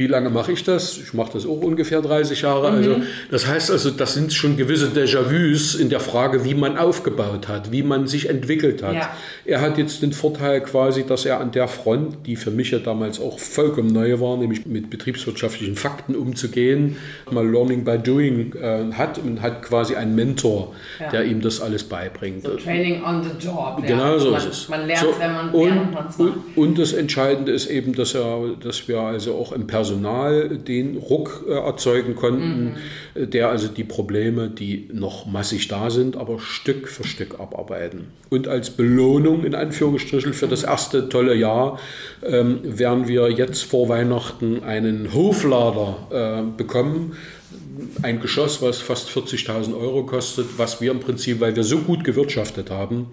Wie 0.00 0.06
lange 0.06 0.30
mache 0.30 0.52
ich 0.52 0.64
das? 0.64 0.96
Ich 0.96 1.12
mache 1.12 1.34
das 1.34 1.44
auch 1.44 1.60
ungefähr 1.60 2.00
30 2.00 2.40
Jahre. 2.40 2.70
Mhm. 2.70 2.76
Also 2.78 2.96
das 3.30 3.46
heißt 3.46 3.70
also, 3.70 3.90
das 3.90 4.14
sind 4.14 4.32
schon 4.32 4.56
gewisse 4.56 4.86
Déjà-vus 4.86 5.74
in 5.74 5.90
der 5.90 6.00
Frage, 6.00 6.42
wie 6.42 6.54
man 6.54 6.78
aufgebaut 6.78 7.48
hat, 7.48 7.70
wie 7.70 7.82
man 7.82 8.06
sich 8.06 8.30
entwickelt 8.30 8.82
hat. 8.82 8.94
Ja. 8.94 9.10
Er 9.44 9.60
hat 9.60 9.76
jetzt 9.76 10.00
den 10.00 10.14
Vorteil 10.14 10.62
quasi, 10.62 11.04
dass 11.04 11.26
er 11.26 11.38
an 11.38 11.52
der 11.52 11.68
Front, 11.68 12.26
die 12.26 12.36
für 12.36 12.50
mich 12.50 12.70
ja 12.70 12.78
damals 12.78 13.20
auch 13.20 13.38
vollkommen 13.38 13.92
neu 13.92 14.20
war, 14.20 14.38
nämlich 14.38 14.64
mit 14.64 14.88
betriebswirtschaftlichen 14.88 15.76
Fakten 15.76 16.16
umzugehen, 16.16 16.96
mal 17.30 17.46
Learning 17.46 17.84
by 17.84 17.98
Doing 17.98 18.54
äh, 18.54 18.94
hat 18.94 19.18
und 19.18 19.42
hat 19.42 19.60
quasi 19.60 19.96
einen 19.96 20.14
Mentor, 20.14 20.74
ja. 20.98 21.10
der 21.10 21.26
ihm 21.26 21.42
das 21.42 21.60
alles 21.60 21.84
beibringt. 21.84 22.44
So 22.44 22.56
Training 22.56 23.04
on 23.04 23.22
the 23.22 23.32
job. 23.38 23.82
Genau 23.86 24.16
so 24.16 24.30
man, 24.30 24.40
ist 24.40 24.46
es. 24.46 24.68
Man 24.70 24.86
lernt, 24.86 25.00
so, 25.00 25.14
wenn 25.18 25.32
man 25.34 25.50
und, 25.50 25.92
macht. 25.92 26.14
Und 26.56 26.78
das 26.78 26.94
Entscheidende 26.94 27.52
ist 27.52 27.66
eben, 27.66 27.92
dass, 27.92 28.14
er, 28.14 28.54
dass 28.62 28.88
wir 28.88 29.00
also 29.00 29.34
auch 29.34 29.52
im 29.52 29.66
Personal 29.66 29.89
Personal 29.90 30.48
den 30.56 30.96
Ruck 30.96 31.44
äh, 31.48 31.52
erzeugen 31.52 32.14
konnten, 32.14 32.76
mhm. 33.16 33.30
der 33.30 33.48
also 33.48 33.66
die 33.66 33.82
Probleme, 33.82 34.48
die 34.48 34.88
noch 34.92 35.26
massig 35.26 35.66
da 35.66 35.90
sind, 35.90 36.16
aber 36.16 36.38
Stück 36.38 36.88
für 36.88 37.04
Stück 37.04 37.40
abarbeiten. 37.40 38.06
Und 38.28 38.46
als 38.46 38.70
Belohnung 38.70 39.44
in 39.44 39.56
Anführungsstrichen 39.56 40.32
für 40.32 40.46
das 40.46 40.62
erste 40.62 41.08
tolle 41.08 41.34
Jahr 41.34 41.80
ähm, 42.24 42.60
werden 42.62 43.08
wir 43.08 43.30
jetzt 43.30 43.64
vor 43.64 43.88
Weihnachten 43.88 44.62
einen 44.62 45.12
Hoflader 45.12 45.96
äh, 46.46 46.56
bekommen 46.56 47.16
ein 48.02 48.20
Geschoss, 48.20 48.62
was 48.62 48.80
fast 48.80 49.08
40.000 49.08 49.78
Euro 49.78 50.04
kostet, 50.04 50.46
was 50.56 50.80
wir 50.80 50.90
im 50.90 51.00
Prinzip, 51.00 51.40
weil 51.40 51.56
wir 51.56 51.64
so 51.64 51.78
gut 51.78 52.04
gewirtschaftet 52.04 52.70
haben, 52.70 53.08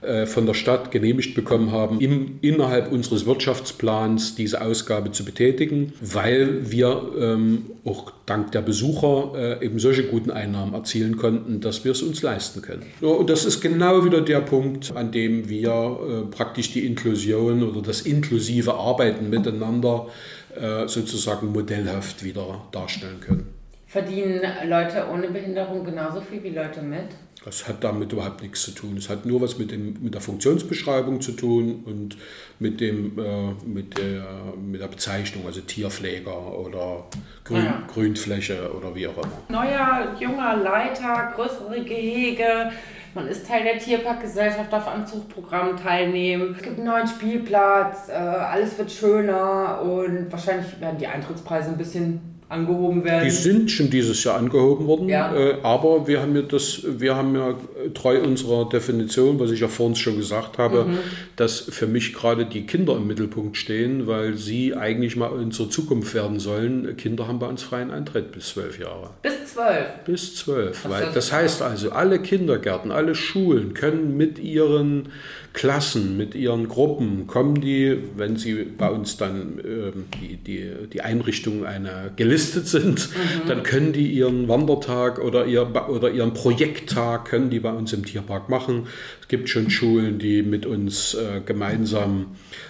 äh, 0.00 0.26
von 0.26 0.46
der 0.46 0.54
Stadt 0.54 0.90
genehmigt 0.90 1.34
bekommen 1.34 1.72
haben, 1.72 2.00
im, 2.00 2.38
innerhalb 2.40 2.92
unseres 2.92 3.26
Wirtschaftsplans 3.26 4.36
diese 4.36 4.60
Ausgabe 4.60 5.10
zu 5.10 5.24
betätigen, 5.24 5.92
weil 6.00 6.70
wir 6.70 7.02
ähm, 7.18 7.66
auch 7.84 8.12
dank 8.24 8.52
der 8.52 8.62
Besucher 8.62 9.32
äh, 9.60 9.64
eben 9.64 9.80
solche 9.80 10.04
guten 10.04 10.30
Einnahmen 10.30 10.72
erzielen 10.72 11.16
konnten, 11.16 11.60
dass 11.60 11.84
wir 11.84 11.92
es 11.92 12.02
uns 12.02 12.22
leisten 12.22 12.62
können. 12.62 12.84
Ja, 13.00 13.08
und 13.08 13.28
das 13.28 13.44
ist 13.44 13.60
genau 13.60 14.04
wieder 14.04 14.20
der 14.20 14.40
Punkt, 14.40 14.92
an 14.94 15.10
dem 15.10 15.48
wir 15.48 15.70
äh, 15.70 16.30
praktisch 16.30 16.72
die 16.72 16.86
Inklusion 16.86 17.62
oder 17.64 17.82
das 17.82 18.02
inklusive 18.02 18.74
Arbeiten 18.74 19.30
miteinander 19.30 20.06
äh, 20.54 20.86
sozusagen 20.86 21.52
modellhaft 21.52 22.22
wieder 22.22 22.62
darstellen 22.72 23.20
können. 23.20 23.57
Verdienen 23.88 24.42
Leute 24.66 25.06
ohne 25.10 25.28
Behinderung 25.28 25.82
genauso 25.82 26.20
viel 26.20 26.42
wie 26.42 26.50
Leute 26.50 26.82
mit? 26.82 27.06
Das 27.42 27.66
hat 27.66 27.82
damit 27.82 28.12
überhaupt 28.12 28.42
nichts 28.42 28.62
zu 28.64 28.72
tun. 28.72 28.98
Es 28.98 29.08
hat 29.08 29.24
nur 29.24 29.40
was 29.40 29.56
mit, 29.56 29.70
dem, 29.70 29.96
mit 30.02 30.12
der 30.12 30.20
Funktionsbeschreibung 30.20 31.22
zu 31.22 31.32
tun 31.32 31.84
und 31.86 32.18
mit, 32.58 32.82
dem, 32.82 33.18
äh, 33.18 33.52
mit, 33.66 33.96
der, 33.96 34.26
mit 34.62 34.82
der 34.82 34.88
Bezeichnung, 34.88 35.46
also 35.46 35.62
Tierpfleger 35.62 36.58
oder 36.58 37.06
Grün, 37.44 37.64
ja. 37.64 37.82
Grünfläche 37.90 38.70
oder 38.76 38.94
wie 38.94 39.06
auch 39.06 39.16
immer. 39.16 39.38
Neuer, 39.48 40.14
junger 40.20 40.56
Leiter, 40.56 41.32
größere 41.34 41.82
Gehege. 41.82 42.70
Man 43.14 43.26
ist 43.26 43.46
Teil 43.46 43.64
der 43.64 43.78
Tierparkgesellschaft, 43.78 44.70
darf 44.70 44.86
am 44.86 45.06
Zuchtprogramm 45.06 45.78
teilnehmen. 45.78 46.54
Es 46.54 46.62
gibt 46.62 46.76
einen 46.76 46.86
neuen 46.86 47.08
Spielplatz, 47.08 48.10
äh, 48.10 48.12
alles 48.12 48.76
wird 48.76 48.92
schöner 48.92 49.80
und 49.80 50.30
wahrscheinlich 50.30 50.78
werden 50.78 50.98
die 50.98 51.06
Eintrittspreise 51.06 51.70
ein 51.70 51.78
bisschen 51.78 52.37
angehoben 52.48 53.04
werden? 53.04 53.24
Die 53.24 53.30
sind 53.30 53.70
schon 53.70 53.90
dieses 53.90 54.24
Jahr 54.24 54.36
angehoben 54.36 54.86
worden, 54.86 55.08
ja. 55.08 55.34
äh, 55.34 55.56
aber 55.62 56.06
wir 56.06 56.22
haben 56.22 56.34
ja 56.34 56.42
das, 56.42 56.82
wir 56.84 57.14
haben 57.14 57.34
ja 57.34 57.54
treu 57.94 58.20
unserer 58.22 58.68
Definition, 58.68 59.38
was 59.38 59.50
ich 59.50 59.60
ja 59.60 59.68
vorhin 59.68 59.96
schon 59.96 60.16
gesagt 60.16 60.58
habe, 60.58 60.84
mhm. 60.84 60.98
dass 61.36 61.60
für 61.60 61.86
mich 61.86 62.14
gerade 62.14 62.46
die 62.46 62.66
Kinder 62.66 62.96
im 62.96 63.06
Mittelpunkt 63.06 63.56
stehen, 63.56 64.06
weil 64.06 64.34
sie 64.34 64.74
eigentlich 64.74 65.16
mal 65.16 65.28
unsere 65.28 65.68
Zukunft 65.68 66.14
werden 66.14 66.40
sollen. 66.40 66.96
Kinder 66.96 67.28
haben 67.28 67.38
bei 67.38 67.46
uns 67.46 67.62
freien 67.62 67.90
Eintritt 67.90 68.32
bis 68.32 68.48
zwölf 68.48 68.78
Jahre. 68.78 69.10
Bis 69.22 69.52
zwölf? 69.52 69.86
Bis 70.04 70.36
zwölf. 70.36 70.88
Weil, 70.88 71.08
das 71.12 71.32
heißt 71.32 71.62
also, 71.62 71.90
alle 71.90 72.20
Kindergärten, 72.20 72.90
alle 72.90 73.14
Schulen 73.14 73.74
können 73.74 74.16
mit 74.16 74.38
ihren 74.38 75.08
Klassen, 75.52 76.16
mit 76.16 76.34
ihren 76.34 76.68
Gruppen, 76.68 77.26
kommen 77.26 77.60
die, 77.60 77.98
wenn 78.16 78.36
sie 78.36 78.64
bei 78.64 78.88
uns 78.90 79.16
dann 79.16 79.58
äh, 79.58 79.92
die, 80.20 80.36
die, 80.36 80.70
die 80.92 81.00
Einrichtungen 81.00 81.66
eine 81.66 82.12
gelistet 82.38 82.68
sind, 82.68 83.08
mhm. 83.10 83.48
dann 83.48 83.62
können 83.62 83.92
die 83.92 84.06
ihren 84.12 84.48
Wandertag 84.48 85.18
oder, 85.18 85.46
ihr, 85.46 85.68
oder 85.88 86.10
ihren 86.10 86.34
Projekttag 86.34 87.26
können 87.26 87.50
die 87.50 87.60
bei 87.60 87.72
uns 87.72 87.92
im 87.92 88.04
Tierpark 88.04 88.48
machen. 88.48 88.86
Es 89.20 89.28
gibt 89.28 89.48
schon 89.48 89.70
Schulen, 89.70 90.18
die 90.18 90.42
mit 90.42 90.64
uns 90.64 91.14
äh, 91.14 91.40
gemeinsam 91.44 92.26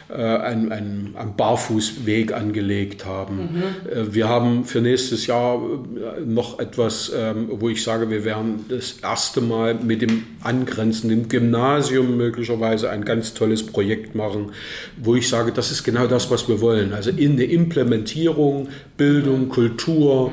äh, 0.08 0.14
einen, 0.14 0.72
einen, 0.72 1.14
einen, 1.16 1.36
Barfußweg 1.36 2.32
angelegt 2.32 3.04
haben. 3.04 3.36
Mhm. 3.36 3.62
Äh, 3.90 4.14
wir 4.14 4.28
haben 4.28 4.64
für 4.64 4.80
nächstes 4.80 5.26
Jahr 5.26 5.56
äh, 5.56 6.24
noch 6.24 6.58
etwas, 6.58 7.12
ähm, 7.14 7.48
wo 7.50 7.68
ich 7.68 7.84
sage, 7.84 8.08
wir 8.08 8.24
werden 8.24 8.64
das 8.70 8.96
erste 9.02 9.42
Mal 9.42 9.74
mit 9.74 10.00
dem 10.00 10.24
angrenzenden 10.42 11.28
Gymnasium 11.28 12.16
möglicherweise 12.16 12.88
ein 12.88 13.04
ganz 13.04 13.34
tolles 13.34 13.66
Projekt 13.66 14.14
machen, 14.14 14.52
wo 14.96 15.14
ich 15.14 15.28
sage, 15.28 15.52
das 15.52 15.70
ist 15.70 15.84
genau 15.84 16.06
das, 16.06 16.30
was 16.30 16.48
wir 16.48 16.62
wollen. 16.62 16.94
Also 16.94 17.10
in 17.10 17.36
der 17.36 17.50
Implementierung, 17.50 18.68
Bildung, 18.96 19.50
Kultur, 19.58 20.30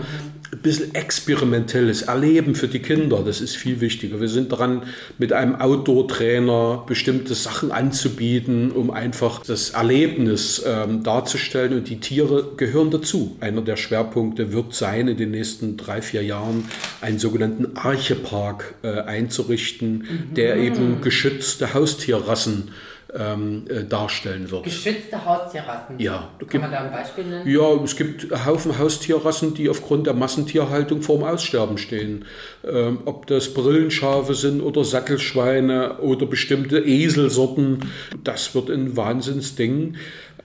ein 0.52 0.60
bisschen 0.60 0.94
experimentelles 0.94 2.04
Erleben 2.04 2.54
für 2.54 2.68
die 2.68 2.78
Kinder, 2.78 3.24
das 3.26 3.42
ist 3.42 3.58
viel 3.58 3.82
wichtiger. 3.82 4.22
Wir 4.22 4.28
sind 4.28 4.50
dran, 4.50 4.84
mit 5.18 5.34
einem 5.34 5.56
Outdoor-Trainer 5.56 6.84
bestimmte 6.86 7.34
Sachen 7.34 7.72
anzubieten, 7.72 8.72
um 8.72 8.92
einfach 8.92 9.44
das 9.44 9.72
Erlebnis 9.72 10.64
ähm, 10.64 11.02
darzustellen 11.02 11.74
und 11.74 11.90
die 11.90 12.00
Tiere 12.00 12.52
gehören 12.56 12.92
dazu. 12.92 13.36
Einer 13.40 13.62
der 13.62 13.78
Schwerpunkte 13.78 14.54
wird 14.54 14.76
sein, 14.76 15.08
in 15.08 15.18
den 15.18 15.32
nächsten 15.32 15.76
drei, 15.76 16.04
vier 16.04 16.22
Jahren 16.22 16.66
einen 17.02 17.18
sogenannten 17.18 17.76
Archepark 17.76 18.76
äh, 18.84 19.02
einzurichten, 19.02 19.98
mhm. 19.98 20.34
der 20.36 20.58
eben 20.58 21.02
geschützte 21.02 21.74
Haustierrassen 21.74 22.70
ähm, 23.18 23.66
äh, 23.70 23.84
darstellen 23.84 24.50
wird. 24.52 24.64
Geschützte 24.64 25.24
Haustierrassen? 25.24 26.00
Ja. 26.00 26.30
Kann 26.40 26.48
gibt, 26.50 26.62
man 26.62 26.72
da 26.72 26.80
ein 26.80 26.92
Beispiel 26.92 27.24
nennen? 27.24 27.48
Ja, 27.48 27.74
es 27.84 27.96
gibt 27.96 28.28
Haufen 28.46 28.78
Haustierrassen, 28.78 29.54
die 29.54 29.70
aufgrund 29.70 30.08
der 30.08 30.14
Massentierhaltung 30.14 31.02
vorm 31.02 31.24
Aussterben 31.24 31.78
stehen. 31.78 32.26
Ähm, 32.64 33.00
ob 33.06 33.28
das 33.28 33.54
Brillenschafe 33.54 34.34
sind 34.34 34.62
oder 34.62 34.84
Sattelschweine 34.84 36.00
oder 36.00 36.26
bestimmte 36.26 36.80
Eselsorten, 36.80 37.92
das 38.24 38.54
wird 38.56 38.70
ein 38.70 38.98
Wahnsinnsding. 38.98 39.96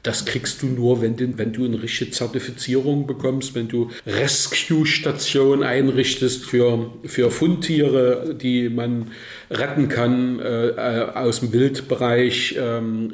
Das 0.02 0.24
kriegst 0.24 0.62
du 0.62 0.66
nur, 0.66 1.02
wenn 1.02 1.16
du, 1.16 1.36
wenn 1.36 1.52
du 1.52 1.64
eine 1.64 1.82
richtige 1.82 2.10
Zertifizierung 2.10 3.06
bekommst, 3.06 3.54
wenn 3.54 3.68
du 3.68 3.90
Rescue-Stationen 4.06 5.62
einrichtest 5.62 6.44
für, 6.44 6.90
für 7.04 7.30
Fundtiere, 7.30 8.34
die 8.40 8.68
man 8.70 9.08
retten 9.50 9.88
kann 9.88 10.40
äh, 10.40 11.06
aus 11.14 11.40
dem 11.40 11.52
Wildbereich. 11.52 12.56
Ähm, 12.58 13.12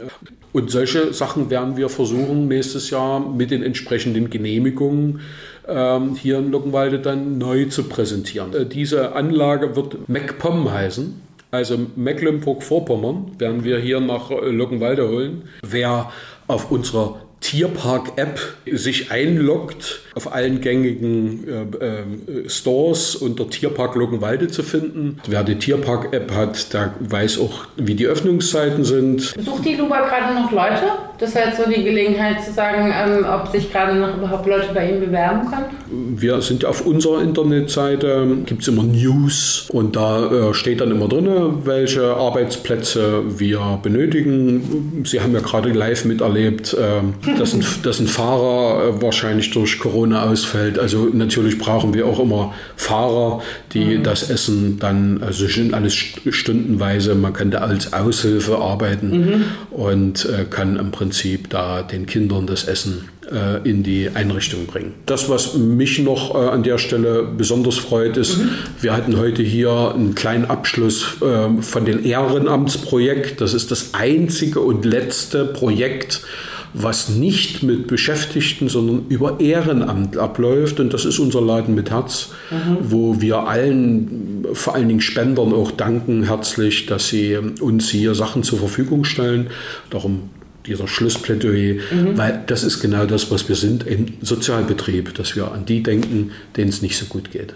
und 0.52 0.70
solche 0.70 1.12
Sachen 1.12 1.50
werden 1.50 1.76
wir 1.76 1.88
versuchen, 1.88 2.48
nächstes 2.48 2.90
Jahr 2.90 3.20
mit 3.20 3.50
den 3.50 3.62
entsprechenden 3.62 4.30
Genehmigungen 4.30 5.20
ähm, 5.68 6.14
hier 6.14 6.38
in 6.38 6.50
Luckenwalde 6.50 7.00
dann 7.00 7.38
neu 7.38 7.66
zu 7.66 7.84
präsentieren. 7.84 8.54
Äh, 8.54 8.66
diese 8.66 9.14
Anlage 9.14 9.74
wird 9.76 10.08
MacPom 10.08 10.70
heißen. 10.70 11.20
Also 11.50 11.78
Mecklenburg-Vorpommern 11.96 13.32
werden 13.38 13.64
wir 13.64 13.78
hier 13.78 14.00
nach 14.00 14.30
äh, 14.30 14.50
Luckenwalde 14.50 15.08
holen. 15.08 15.42
Wer 15.62 16.10
auf 16.46 16.70
unserer 16.70 17.20
Tierpark-App 17.40 18.40
sich 18.66 19.10
einloggt, 19.10 20.00
auf 20.16 20.32
allen 20.32 20.62
gängigen 20.62 21.46
äh, 21.46 21.84
äh, 21.84 22.48
Stores 22.48 23.14
unter 23.16 23.50
Tierpark 23.50 23.96
Luckenwalde 23.96 24.48
zu 24.48 24.62
finden. 24.62 25.20
Wer 25.26 25.44
die 25.44 25.56
Tierpark-App 25.56 26.32
hat, 26.32 26.72
der 26.72 26.94
weiß 27.00 27.38
auch, 27.38 27.66
wie 27.76 27.94
die 27.94 28.06
Öffnungszeiten 28.06 28.82
sind. 28.84 29.20
Sucht 29.20 29.66
die 29.66 29.74
Luba 29.74 30.08
gerade 30.08 30.34
noch 30.34 30.50
Leute? 30.50 30.84
Das 31.18 31.34
wäre 31.34 31.48
jetzt 31.48 31.62
so 31.62 31.68
die 31.68 31.82
Gelegenheit 31.82 32.42
zu 32.42 32.52
sagen, 32.52 32.92
ähm, 32.94 33.26
ob 33.26 33.48
sich 33.48 33.70
gerade 33.70 33.94
noch 33.94 34.16
überhaupt 34.16 34.46
Leute 34.46 34.68
bei 34.72 34.88
Ihnen 34.88 35.00
bewerben 35.00 35.50
können? 35.50 36.18
Wir 36.18 36.40
sind 36.40 36.64
auf 36.64 36.84
unserer 36.86 37.22
Internetseite, 37.22 38.26
gibt 38.46 38.62
es 38.62 38.68
immer 38.68 38.82
News 38.82 39.68
und 39.70 39.96
da 39.96 40.50
äh, 40.50 40.54
steht 40.54 40.80
dann 40.80 40.90
immer 40.90 41.08
drin, 41.08 41.28
welche 41.64 42.14
Arbeitsplätze 42.16 43.22
wir 43.38 43.78
benötigen. 43.82 45.02
Sie 45.04 45.20
haben 45.20 45.34
ja 45.34 45.40
gerade 45.40 45.70
live 45.70 46.04
miterlebt, 46.06 46.74
äh, 46.74 47.36
dass, 47.38 47.54
ein, 47.54 47.64
dass 47.82 48.00
ein 48.00 48.06
Fahrer 48.06 48.88
äh, 48.88 49.02
wahrscheinlich 49.02 49.50
durch 49.50 49.78
Corona 49.78 50.05
ausfällt. 50.12 50.78
Also 50.78 51.08
natürlich 51.12 51.58
brauchen 51.58 51.94
wir 51.94 52.06
auch 52.06 52.20
immer 52.20 52.54
Fahrer, 52.76 53.42
die 53.72 53.98
mhm. 53.98 54.02
das 54.02 54.30
Essen 54.30 54.78
dann, 54.78 55.22
also 55.22 55.46
sind 55.46 55.74
alles 55.74 55.94
stundenweise, 55.94 57.14
man 57.14 57.32
kann 57.32 57.50
da 57.50 57.58
als 57.58 57.92
Aushilfe 57.92 58.58
arbeiten 58.58 59.10
mhm. 59.10 59.44
und 59.70 60.24
äh, 60.26 60.44
kann 60.44 60.76
im 60.76 60.90
Prinzip 60.90 61.50
da 61.50 61.82
den 61.82 62.06
Kindern 62.06 62.46
das 62.46 62.64
Essen 62.64 63.08
äh, 63.32 63.68
in 63.68 63.82
die 63.82 64.08
Einrichtung 64.14 64.66
bringen. 64.66 64.94
Das, 65.06 65.28
was 65.28 65.54
mich 65.54 65.98
noch 65.98 66.34
äh, 66.34 66.48
an 66.48 66.62
der 66.62 66.78
Stelle 66.78 67.24
besonders 67.24 67.76
freut, 67.76 68.16
ist, 68.16 68.38
mhm. 68.38 68.50
wir 68.80 68.92
hatten 68.92 69.18
heute 69.18 69.42
hier 69.42 69.92
einen 69.94 70.14
kleinen 70.14 70.44
Abschluss 70.44 71.16
äh, 71.20 71.60
von 71.60 71.84
dem 71.84 72.04
Ehrenamtsprojekt. 72.04 73.40
Das 73.40 73.54
ist 73.54 73.70
das 73.70 73.94
einzige 73.94 74.60
und 74.60 74.84
letzte 74.84 75.44
Projekt 75.44 76.22
was 76.72 77.08
nicht 77.08 77.62
mit 77.62 77.86
Beschäftigten, 77.86 78.68
sondern 78.68 79.06
über 79.08 79.40
Ehrenamt 79.40 80.16
abläuft. 80.16 80.80
Und 80.80 80.92
das 80.92 81.04
ist 81.04 81.18
unser 81.18 81.40
Laden 81.40 81.74
mit 81.74 81.90
Herz, 81.90 82.30
mhm. 82.50 82.78
wo 82.80 83.20
wir 83.20 83.48
allen, 83.48 84.46
vor 84.52 84.74
allen 84.74 84.88
Dingen 84.88 85.00
Spendern 85.00 85.52
auch 85.52 85.70
danken 85.70 86.24
herzlich, 86.24 86.86
dass 86.86 87.08
sie 87.08 87.36
uns 87.36 87.90
hier 87.90 88.14
Sachen 88.14 88.42
zur 88.42 88.58
Verfügung 88.58 89.04
stellen. 89.04 89.48
Darum 89.90 90.30
dieser 90.66 90.88
Schlussplädoyer, 90.88 91.76
mhm. 91.92 92.18
weil 92.18 92.42
das 92.46 92.64
ist 92.64 92.80
genau 92.80 93.06
das, 93.06 93.30
was 93.30 93.48
wir 93.48 93.56
sind, 93.56 93.86
ein 93.86 94.18
Sozialbetrieb, 94.20 95.14
dass 95.14 95.36
wir 95.36 95.52
an 95.52 95.64
die 95.64 95.82
denken, 95.82 96.32
denen 96.56 96.68
es 96.68 96.82
nicht 96.82 96.98
so 96.98 97.06
gut 97.06 97.30
geht. 97.30 97.54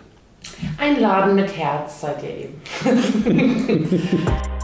Ein 0.78 1.00
Laden 1.00 1.34
mit 1.34 1.56
Herz 1.56 2.00
seid 2.00 2.18
ihr 2.22 2.46
eben. 2.46 3.98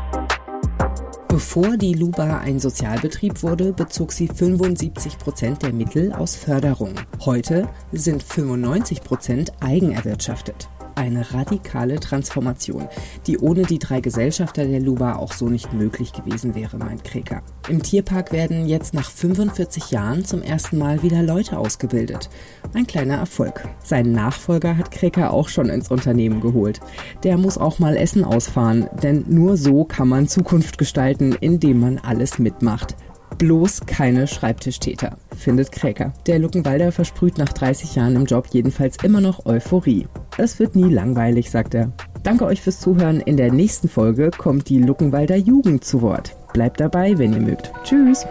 Bevor 1.36 1.76
die 1.76 1.92
Luba 1.92 2.38
ein 2.38 2.58
Sozialbetrieb 2.58 3.42
wurde, 3.42 3.74
bezog 3.74 4.10
sie 4.10 4.26
75 4.26 5.18
Prozent 5.18 5.60
der 5.60 5.74
Mittel 5.74 6.14
aus 6.14 6.34
Förderung. 6.34 6.94
Heute 7.26 7.68
sind 7.92 8.22
95 8.22 9.02
Prozent 9.02 9.52
eigenerwirtschaftet. 9.60 10.70
Eine 10.96 11.30
radikale 11.34 12.00
Transformation, 12.00 12.88
die 13.26 13.36
ohne 13.36 13.64
die 13.64 13.78
drei 13.78 14.00
Gesellschafter 14.00 14.64
der 14.64 14.80
Luba 14.80 15.16
auch 15.16 15.34
so 15.34 15.50
nicht 15.50 15.74
möglich 15.74 16.14
gewesen 16.14 16.54
wäre, 16.54 16.78
meint 16.78 17.04
Kreker. 17.04 17.42
Im 17.68 17.82
Tierpark 17.82 18.32
werden 18.32 18.66
jetzt 18.66 18.94
nach 18.94 19.10
45 19.10 19.90
Jahren 19.90 20.24
zum 20.24 20.40
ersten 20.40 20.78
Mal 20.78 21.02
wieder 21.02 21.22
Leute 21.22 21.58
ausgebildet. 21.58 22.30
Ein 22.72 22.86
kleiner 22.86 23.16
Erfolg. 23.16 23.68
Seinen 23.84 24.12
Nachfolger 24.12 24.78
hat 24.78 24.90
Kreker 24.90 25.34
auch 25.34 25.50
schon 25.50 25.68
ins 25.68 25.90
Unternehmen 25.90 26.40
geholt. 26.40 26.80
Der 27.24 27.36
muss 27.36 27.58
auch 27.58 27.78
mal 27.78 27.94
Essen 27.94 28.24
ausfahren, 28.24 28.88
denn 29.02 29.26
nur 29.28 29.58
so 29.58 29.84
kann 29.84 30.08
man 30.08 30.28
Zukunft 30.28 30.78
gestalten, 30.78 31.36
indem 31.38 31.78
man 31.78 31.98
alles 31.98 32.38
mitmacht. 32.38 32.96
Bloß 33.38 33.82
keine 33.86 34.26
Schreibtischtäter, 34.26 35.16
findet 35.36 35.70
Kräker. 35.70 36.14
Der 36.26 36.38
Luckenwalder 36.38 36.90
versprüht 36.90 37.36
nach 37.36 37.52
30 37.52 37.94
Jahren 37.94 38.16
im 38.16 38.24
Job 38.24 38.46
jedenfalls 38.50 38.96
immer 39.02 39.20
noch 39.20 39.44
Euphorie. 39.44 40.06
Es 40.38 40.58
wird 40.58 40.74
nie 40.74 40.90
langweilig, 40.90 41.50
sagt 41.50 41.74
er. 41.74 41.92
Danke 42.22 42.46
euch 42.46 42.62
fürs 42.62 42.80
Zuhören. 42.80 43.20
In 43.20 43.36
der 43.36 43.52
nächsten 43.52 43.88
Folge 43.88 44.30
kommt 44.30 44.70
die 44.70 44.78
Luckenwalder 44.78 45.36
Jugend 45.36 45.84
zu 45.84 46.00
Wort. 46.00 46.34
Bleibt 46.54 46.80
dabei, 46.80 47.18
wenn 47.18 47.34
ihr 47.34 47.40
mögt. 47.40 47.72
Tschüss. 47.84 48.26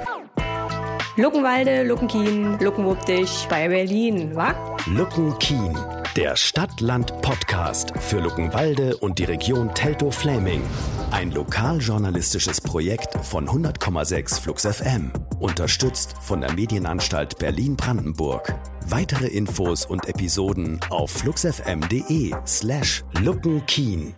Luckenwalde, 1.18 1.84
Luckenkien, 1.84 2.60
Luckenwuppdich 2.60 3.48
bei 3.50 3.70
Berlin, 3.70 4.36
wa? 4.36 4.54
Luckenkien, 4.88 5.74
der 6.16 6.38
Stadt-Land-Podcast 6.38 7.92
für 8.00 8.20
Luckenwalde 8.20 8.96
und 8.98 9.20
die 9.20 9.26
Region 9.26 9.74
Teltow-Fläming. 9.74 10.62
Ein 11.12 11.32
lokaljournalistisches 11.32 12.62
Projekt 12.62 13.14
von 13.26 13.50
100,6 13.50 14.40
Flux 14.40 14.66
FM. 14.66 15.12
Unterstützt 15.40 16.16
von 16.22 16.40
der 16.40 16.54
Medienanstalt 16.54 17.38
Berlin-Brandenburg. 17.38 18.56
Weitere 18.88 19.28
Infos 19.28 19.86
und 19.86 20.08
Episoden 20.08 20.80
auf 20.90 21.12
fluxfm.de 21.12 22.34
slash 22.46 23.04
luckenkeen. 23.20 24.16